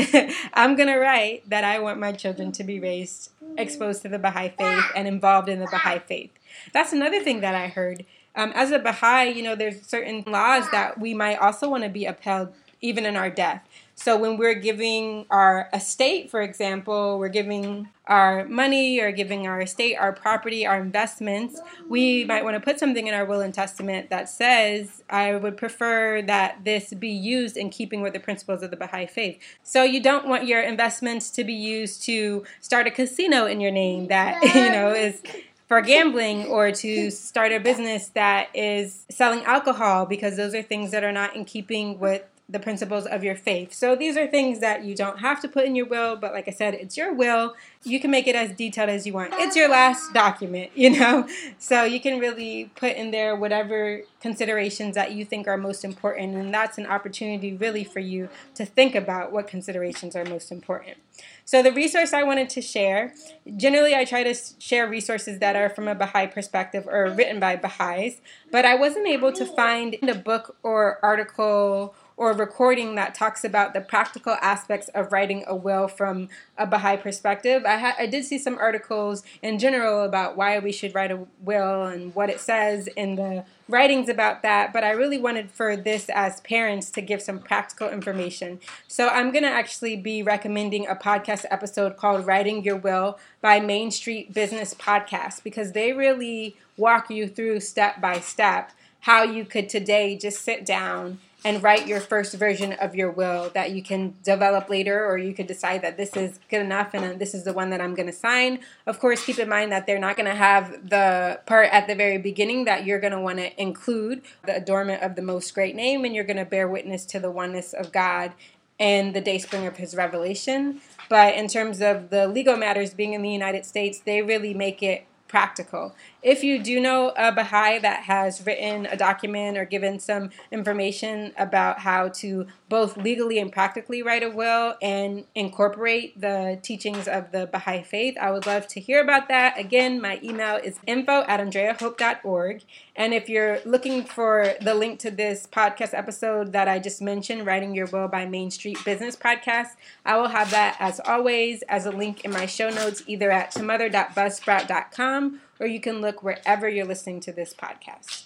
I'm 0.53 0.75
going 0.75 0.89
to 0.89 0.97
write 0.97 1.47
that 1.49 1.63
I 1.63 1.79
want 1.79 1.99
my 1.99 2.11
children 2.11 2.51
to 2.53 2.63
be 2.63 2.79
raised 2.79 3.31
exposed 3.57 4.01
to 4.03 4.09
the 4.09 4.17
Baha'i 4.17 4.49
faith 4.49 4.85
and 4.95 5.07
involved 5.07 5.49
in 5.49 5.59
the 5.59 5.67
Baha'i 5.67 5.99
faith. 5.99 6.31
That's 6.73 6.93
another 6.93 7.21
thing 7.21 7.41
that 7.41 7.53
I 7.53 7.67
heard. 7.67 8.05
Um, 8.35 8.51
as 8.55 8.71
a 8.71 8.79
Baha'i, 8.79 9.29
you 9.29 9.43
know, 9.43 9.55
there's 9.55 9.85
certain 9.85 10.23
laws 10.25 10.69
that 10.71 10.99
we 10.99 11.13
might 11.13 11.35
also 11.35 11.69
want 11.69 11.83
to 11.83 11.89
be 11.89 12.05
upheld 12.05 12.53
even 12.79 13.05
in 13.05 13.15
our 13.15 13.29
death. 13.29 13.67
So 14.03 14.17
when 14.17 14.37
we're 14.37 14.55
giving 14.55 15.27
our 15.29 15.69
estate, 15.73 16.31
for 16.31 16.41
example, 16.41 17.19
we're 17.19 17.29
giving 17.29 17.87
our 18.07 18.45
money 18.45 18.99
or 18.99 19.11
giving 19.11 19.45
our 19.45 19.61
estate, 19.61 19.95
our 19.95 20.11
property, 20.11 20.65
our 20.65 20.81
investments, 20.81 21.61
we 21.87 22.25
might 22.25 22.43
want 22.43 22.55
to 22.55 22.59
put 22.59 22.79
something 22.79 23.05
in 23.05 23.13
our 23.13 23.25
will 23.25 23.41
and 23.41 23.53
testament 23.53 24.09
that 24.09 24.27
says, 24.27 25.03
I 25.07 25.35
would 25.35 25.55
prefer 25.55 26.23
that 26.23 26.63
this 26.65 26.95
be 26.95 27.09
used 27.09 27.57
in 27.57 27.69
keeping 27.69 28.01
with 28.01 28.13
the 28.13 28.19
principles 28.19 28.63
of 28.63 28.71
the 28.71 28.75
Baha'i 28.75 29.05
faith. 29.05 29.37
So 29.61 29.83
you 29.83 30.01
don't 30.01 30.27
want 30.27 30.47
your 30.47 30.63
investments 30.63 31.29
to 31.31 31.43
be 31.43 31.53
used 31.53 32.01
to 32.05 32.43
start 32.59 32.87
a 32.87 32.91
casino 32.91 33.45
in 33.45 33.61
your 33.61 33.71
name 33.71 34.07
that, 34.07 34.43
you 34.55 34.71
know, 34.71 34.95
is 34.95 35.21
for 35.67 35.79
gambling 35.79 36.47
or 36.47 36.71
to 36.71 37.11
start 37.11 37.51
a 37.51 37.59
business 37.59 38.07
that 38.09 38.49
is 38.55 39.05
selling 39.09 39.43
alcohol 39.43 40.07
because 40.07 40.35
those 40.37 40.55
are 40.55 40.63
things 40.63 40.89
that 40.89 41.03
are 41.03 41.13
not 41.13 41.35
in 41.35 41.45
keeping 41.45 41.99
with 41.99 42.23
the 42.51 42.59
principles 42.59 43.05
of 43.05 43.23
your 43.23 43.35
faith. 43.35 43.73
So 43.73 43.95
these 43.95 44.17
are 44.17 44.27
things 44.27 44.59
that 44.59 44.83
you 44.83 44.93
don't 44.93 45.19
have 45.19 45.41
to 45.41 45.47
put 45.47 45.65
in 45.65 45.73
your 45.73 45.85
will, 45.85 46.17
but 46.17 46.33
like 46.33 46.49
I 46.49 46.51
said, 46.51 46.73
it's 46.73 46.97
your 46.97 47.13
will. 47.13 47.55
You 47.83 47.99
can 47.99 48.11
make 48.11 48.27
it 48.27 48.35
as 48.35 48.51
detailed 48.51 48.89
as 48.89 49.07
you 49.07 49.13
want. 49.13 49.33
It's 49.35 49.55
your 49.55 49.69
last 49.69 50.13
document, 50.13 50.71
you 50.75 50.89
know? 50.89 51.27
So 51.59 51.85
you 51.85 52.01
can 52.01 52.19
really 52.19 52.69
put 52.75 52.97
in 52.97 53.11
there 53.11 53.35
whatever 53.35 54.01
considerations 54.21 54.95
that 54.95 55.13
you 55.13 55.23
think 55.23 55.47
are 55.47 55.57
most 55.57 55.85
important. 55.85 56.35
And 56.35 56.53
that's 56.53 56.77
an 56.77 56.85
opportunity 56.85 57.53
really 57.53 57.85
for 57.85 57.99
you 57.99 58.27
to 58.55 58.65
think 58.65 58.95
about 58.95 59.31
what 59.31 59.47
considerations 59.47 60.15
are 60.15 60.25
most 60.25 60.51
important. 60.51 60.97
So 61.45 61.63
the 61.63 61.71
resource 61.71 62.13
I 62.13 62.23
wanted 62.23 62.49
to 62.51 62.61
share, 62.61 63.13
generally 63.57 63.95
I 63.95 64.05
try 64.05 64.23
to 64.23 64.35
share 64.59 64.87
resources 64.87 65.39
that 65.39 65.55
are 65.55 65.69
from 65.69 65.87
a 65.87 65.95
Baha'i 65.95 66.27
perspective 66.27 66.87
or 66.87 67.09
written 67.09 67.39
by 67.39 67.55
Baha'is, 67.55 68.21
but 68.51 68.65
I 68.65 68.75
wasn't 68.75 69.07
able 69.07 69.31
to 69.33 69.45
find 69.45 69.97
a 70.01 70.15
book 70.15 70.57
or 70.63 70.99
article 71.03 71.95
or 72.21 72.33
recording 72.33 72.93
that 72.93 73.15
talks 73.15 73.43
about 73.43 73.73
the 73.73 73.81
practical 73.81 74.37
aspects 74.43 74.89
of 74.89 75.11
writing 75.11 75.43
a 75.47 75.55
will 75.55 75.87
from 75.87 76.29
a 76.55 76.67
Baha'i 76.67 76.95
perspective. 76.95 77.65
I, 77.65 77.79
ha- 77.79 77.95
I 77.97 78.05
did 78.05 78.25
see 78.25 78.37
some 78.37 78.59
articles 78.59 79.23
in 79.41 79.57
general 79.57 80.03
about 80.03 80.37
why 80.37 80.59
we 80.59 80.71
should 80.71 80.93
write 80.93 81.09
a 81.09 81.25
will 81.39 81.85
and 81.85 82.13
what 82.13 82.29
it 82.29 82.39
says 82.39 82.85
in 82.95 83.15
the 83.15 83.43
writings 83.67 84.07
about 84.07 84.43
that, 84.43 84.71
but 84.71 84.83
I 84.83 84.91
really 84.91 85.17
wanted 85.17 85.49
for 85.49 85.75
this 85.75 86.09
as 86.09 86.41
parents 86.41 86.91
to 86.91 87.01
give 87.01 87.23
some 87.23 87.39
practical 87.39 87.89
information. 87.89 88.59
So 88.87 89.07
I'm 89.07 89.31
going 89.31 89.43
to 89.43 89.49
actually 89.49 89.97
be 89.97 90.21
recommending 90.21 90.85
a 90.85 90.95
podcast 90.95 91.45
episode 91.49 91.97
called 91.97 92.27
Writing 92.27 92.63
Your 92.63 92.77
Will 92.77 93.17
by 93.41 93.59
Main 93.59 93.89
Street 93.89 94.31
Business 94.31 94.75
Podcast 94.75 95.41
because 95.41 95.71
they 95.71 95.91
really 95.91 96.55
walk 96.77 97.09
you 97.09 97.27
through 97.27 97.61
step 97.61 97.99
by 97.99 98.19
step 98.19 98.73
how 99.01 99.23
you 99.23 99.43
could 99.43 99.67
today 99.67 100.15
just 100.15 100.43
sit 100.43 100.63
down 100.63 101.17
and 101.43 101.63
write 101.63 101.87
your 101.87 101.99
first 101.99 102.35
version 102.35 102.73
of 102.73 102.95
your 102.95 103.09
will 103.09 103.49
that 103.53 103.71
you 103.71 103.81
can 103.81 104.13
develop 104.23 104.69
later, 104.69 105.05
or 105.05 105.17
you 105.17 105.33
could 105.33 105.47
decide 105.47 105.81
that 105.81 105.97
this 105.97 106.15
is 106.15 106.39
good 106.49 106.61
enough 106.61 106.93
and 106.93 107.19
this 107.19 107.33
is 107.33 107.43
the 107.43 107.53
one 107.53 107.71
that 107.71 107.81
I'm 107.81 107.95
going 107.95 108.07
to 108.07 108.13
sign. 108.13 108.59
Of 108.85 108.99
course, 108.99 109.25
keep 109.25 109.39
in 109.39 109.49
mind 109.49 109.71
that 109.71 109.87
they're 109.87 109.99
not 109.99 110.15
going 110.15 110.29
to 110.29 110.35
have 110.35 110.89
the 110.89 111.39
part 111.45 111.69
at 111.71 111.87
the 111.87 111.95
very 111.95 112.17
beginning 112.17 112.65
that 112.65 112.85
you're 112.85 112.99
going 112.99 113.13
to 113.13 113.19
want 113.19 113.39
to 113.39 113.59
include 113.59 114.21
the 114.45 114.55
adornment 114.55 115.01
of 115.01 115.15
the 115.15 115.21
most 115.21 115.53
great 115.53 115.75
name, 115.75 116.05
and 116.05 116.13
you're 116.13 116.23
going 116.23 116.37
to 116.37 116.45
bear 116.45 116.67
witness 116.67 117.05
to 117.05 117.19
the 117.19 117.31
oneness 117.31 117.73
of 117.73 117.91
God 117.91 118.33
and 118.79 119.15
the 119.15 119.21
day 119.21 119.37
spring 119.37 119.65
of 119.67 119.77
his 119.77 119.95
revelation. 119.95 120.81
But 121.09 121.35
in 121.35 121.47
terms 121.47 121.81
of 121.81 122.09
the 122.09 122.27
legal 122.27 122.57
matters 122.57 122.93
being 122.93 123.13
in 123.13 123.21
the 123.21 123.29
United 123.29 123.65
States, 123.65 123.99
they 123.99 124.21
really 124.21 124.53
make 124.53 124.81
it 124.81 125.05
practical. 125.27 125.95
If 126.23 126.43
you 126.43 126.61
do 126.61 126.79
know 126.79 127.13
a 127.17 127.31
Baha'i 127.31 127.79
that 127.79 128.03
has 128.03 128.45
written 128.45 128.85
a 128.85 128.95
document 128.95 129.57
or 129.57 129.65
given 129.65 129.99
some 129.99 130.29
information 130.51 131.33
about 131.35 131.79
how 131.79 132.09
to 132.09 132.45
both 132.69 132.95
legally 132.95 133.39
and 133.39 133.51
practically 133.51 134.03
write 134.03 134.21
a 134.21 134.29
will 134.29 134.75
and 134.83 135.25
incorporate 135.33 136.21
the 136.21 136.59
teachings 136.61 137.07
of 137.07 137.31
the 137.31 137.47
Baha'i 137.47 137.81
faith, 137.81 138.17
I 138.21 138.29
would 138.29 138.45
love 138.45 138.67
to 138.67 138.79
hear 138.79 139.01
about 139.01 139.29
that. 139.29 139.57
Again, 139.57 139.99
my 139.99 140.19
email 140.23 140.57
is 140.57 140.79
info 140.85 141.23
at 141.23 141.39
andreahope.org. 141.39 142.63
And 142.95 143.13
if 143.15 143.27
you're 143.27 143.59
looking 143.65 144.03
for 144.03 144.53
the 144.61 144.75
link 144.75 144.99
to 144.99 145.09
this 145.09 145.47
podcast 145.47 145.97
episode 145.97 146.53
that 146.53 146.67
I 146.67 146.77
just 146.77 147.01
mentioned, 147.01 147.47
Writing 147.47 147.73
Your 147.73 147.87
Will 147.87 148.07
by 148.07 148.27
Main 148.27 148.51
Street 148.51 148.77
Business 148.85 149.15
Podcast, 149.15 149.69
I 150.05 150.17
will 150.17 150.27
have 150.27 150.51
that 150.51 150.77
as 150.79 150.99
always 151.03 151.63
as 151.63 151.87
a 151.87 151.91
link 151.91 152.23
in 152.23 152.31
my 152.31 152.45
show 152.45 152.69
notes, 152.69 153.01
either 153.07 153.31
at 153.31 153.51
tomother.buzzsprout.com 153.51 155.41
or 155.61 155.67
you 155.67 155.79
can 155.79 156.01
look 156.01 156.23
wherever 156.23 156.67
you're 156.67 156.85
listening 156.85 157.21
to 157.21 157.31
this 157.31 157.53
podcast. 157.53 158.25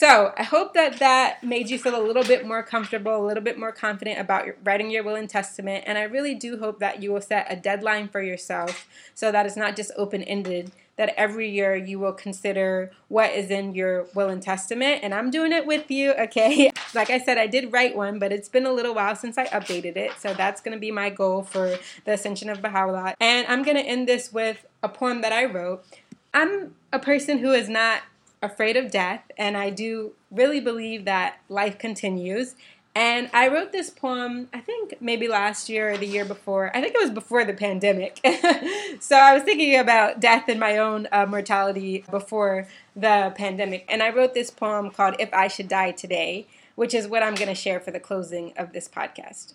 So 0.00 0.32
I 0.38 0.44
hope 0.44 0.72
that 0.74 0.98
that 1.00 1.44
made 1.44 1.68
you 1.68 1.78
feel 1.78 1.94
a 1.94 2.00
little 2.00 2.22
bit 2.22 2.46
more 2.46 2.62
comfortable, 2.62 3.22
a 3.22 3.26
little 3.26 3.42
bit 3.42 3.58
more 3.58 3.70
confident 3.70 4.18
about 4.18 4.46
your, 4.46 4.56
writing 4.64 4.90
your 4.90 5.02
will 5.02 5.14
and 5.14 5.28
testament. 5.28 5.84
And 5.86 5.98
I 5.98 6.04
really 6.04 6.34
do 6.34 6.58
hope 6.58 6.78
that 6.80 7.02
you 7.02 7.12
will 7.12 7.20
set 7.20 7.46
a 7.50 7.56
deadline 7.56 8.08
for 8.08 8.22
yourself 8.22 8.88
so 9.14 9.30
that 9.30 9.44
it's 9.44 9.56
not 9.56 9.76
just 9.76 9.90
open 9.96 10.22
ended. 10.22 10.72
That 10.96 11.12
every 11.16 11.50
year 11.50 11.76
you 11.76 11.98
will 11.98 12.12
consider 12.12 12.92
what 13.08 13.32
is 13.32 13.50
in 13.50 13.74
your 13.74 14.06
will 14.14 14.28
and 14.28 14.42
testament. 14.42 15.00
And 15.02 15.14
I'm 15.14 15.30
doing 15.30 15.52
it 15.52 15.66
with 15.66 15.90
you, 15.90 16.12
okay? 16.12 16.70
Like 16.92 17.08
I 17.08 17.18
said, 17.18 17.38
I 17.38 17.46
did 17.46 17.72
write 17.72 17.94
one, 17.94 18.18
but 18.18 18.32
it's 18.32 18.48
been 18.48 18.66
a 18.66 18.72
little 18.72 18.94
while 18.94 19.14
since 19.14 19.38
I 19.38 19.46
updated 19.46 19.96
it. 19.96 20.10
So 20.18 20.34
that's 20.34 20.60
to 20.74 20.80
be 20.80 20.90
my 20.90 21.08
goal 21.08 21.44
for 21.44 21.76
the 22.04 22.14
Ascension 22.14 22.48
of 22.48 22.60
Baha'u'llah. 22.60 23.14
And 23.20 23.46
I'm 23.46 23.62
to 23.76 23.82
end 23.82 24.08
this 24.08 24.32
with 24.32 24.66
a 24.82 24.88
poem 24.88 25.20
that 25.20 25.32
I 25.32 25.44
wrote. 25.44 25.84
I'm 26.32 26.74
a 26.92 26.98
person 26.98 27.38
who 27.38 27.52
is 27.52 27.68
not 27.68 28.02
afraid 28.42 28.76
of 28.76 28.90
death, 28.90 29.22
and 29.36 29.56
I 29.56 29.70
do 29.70 30.12
really 30.30 30.60
believe 30.60 31.04
that 31.04 31.40
life 31.48 31.78
continues. 31.78 32.54
And 32.94 33.30
I 33.32 33.48
wrote 33.48 33.70
this 33.70 33.88
poem, 33.88 34.48
I 34.52 34.58
think 34.58 34.94
maybe 35.00 35.28
last 35.28 35.68
year 35.68 35.92
or 35.92 35.96
the 35.96 36.06
year 36.06 36.24
before. 36.24 36.74
I 36.76 36.80
think 36.80 36.94
it 36.94 37.00
was 37.00 37.10
before 37.10 37.44
the 37.44 37.52
pandemic. 37.52 38.18
so 39.00 39.16
I 39.16 39.32
was 39.32 39.44
thinking 39.44 39.78
about 39.78 40.20
death 40.20 40.48
and 40.48 40.58
my 40.58 40.76
own 40.76 41.06
uh, 41.12 41.26
mortality 41.26 42.04
before 42.10 42.66
the 42.96 43.32
pandemic. 43.36 43.84
And 43.88 44.02
I 44.02 44.10
wrote 44.10 44.34
this 44.34 44.50
poem 44.50 44.90
called 44.90 45.14
If 45.20 45.32
I 45.32 45.46
Should 45.46 45.68
Die 45.68 45.92
Today, 45.92 46.46
which 46.74 46.92
is 46.92 47.06
what 47.06 47.22
I'm 47.22 47.36
going 47.36 47.48
to 47.48 47.54
share 47.54 47.78
for 47.78 47.92
the 47.92 48.00
closing 48.00 48.52
of 48.56 48.72
this 48.72 48.88
podcast. 48.88 49.54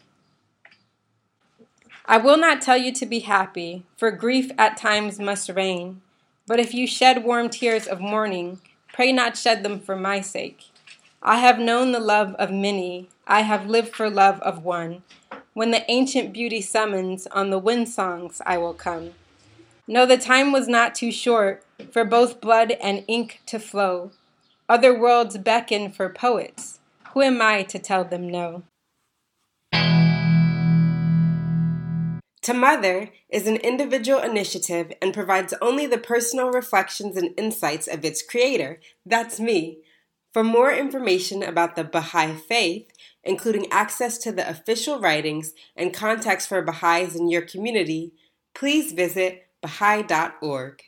I 2.05 2.17
will 2.17 2.37
not 2.37 2.61
tell 2.61 2.77
you 2.77 2.93
to 2.93 3.05
be 3.05 3.19
happy, 3.19 3.83
for 3.97 4.11
grief 4.11 4.51
at 4.57 4.77
times 4.77 5.19
must 5.19 5.49
reign. 5.49 6.01
But 6.47 6.59
if 6.59 6.73
you 6.73 6.85
shed 6.87 7.23
warm 7.23 7.49
tears 7.49 7.87
of 7.87 7.99
mourning, 7.99 8.59
Pray 8.95 9.11
not 9.11 9.35
shed 9.35 9.61
them 9.61 9.81
for 9.81 9.97
my 9.97 10.21
sake. 10.21 10.69
I 11.21 11.39
have 11.39 11.59
known 11.59 11.91
the 11.91 11.99
love 11.99 12.33
of 12.35 12.49
many, 12.49 13.09
I 13.27 13.41
have 13.41 13.67
lived 13.67 13.93
for 13.93 14.09
love 14.09 14.39
of 14.39 14.63
one. 14.63 15.03
When 15.53 15.71
the 15.71 15.83
ancient 15.91 16.31
beauty 16.31 16.61
summons, 16.61 17.27
on 17.27 17.49
the 17.49 17.59
wind 17.59 17.89
songs 17.89 18.41
I 18.45 18.57
will 18.57 18.73
come. 18.73 19.11
No, 19.85 20.05
the 20.05 20.17
time 20.17 20.53
was 20.53 20.69
not 20.69 20.95
too 20.95 21.11
short 21.11 21.61
for 21.91 22.05
both 22.05 22.39
blood 22.39 22.71
and 22.81 23.03
ink 23.09 23.41
to 23.47 23.59
flow. 23.59 24.11
Other 24.69 24.97
worlds 24.97 25.37
beckon 25.37 25.91
for 25.91 26.07
poets. 26.07 26.79
Who 27.13 27.21
am 27.21 27.41
I 27.41 27.63
to 27.63 27.77
tell 27.77 28.05
them 28.05 28.29
no? 28.29 28.63
To 32.45 32.53
Mother 32.53 33.09
is 33.27 33.47
an 33.47 33.55
individual 33.55 34.19
initiative 34.19 34.93
and 35.01 35.15
provides 35.15 35.55
only 35.63 35.87
the 35.87 35.97
personal 35.97 36.51
reflections 36.51 37.17
and 37.17 37.33
insights 37.39 37.87
of 37.87 38.05
its 38.05 38.21
creator. 38.21 38.79
That's 39.03 39.39
me. 39.39 39.79
For 40.31 40.43
more 40.43 40.71
information 40.71 41.41
about 41.41 41.75
the 41.75 41.83
Baha'i 41.83 42.35
Faith, 42.35 42.91
including 43.23 43.65
access 43.71 44.19
to 44.19 44.31
the 44.31 44.47
official 44.47 44.99
writings 44.99 45.53
and 45.75 45.91
contacts 45.91 46.45
for 46.45 46.61
Baha'is 46.61 47.15
in 47.15 47.31
your 47.31 47.41
community, 47.41 48.13
please 48.53 48.91
visit 48.91 49.47
Baha'i.org. 49.63 50.83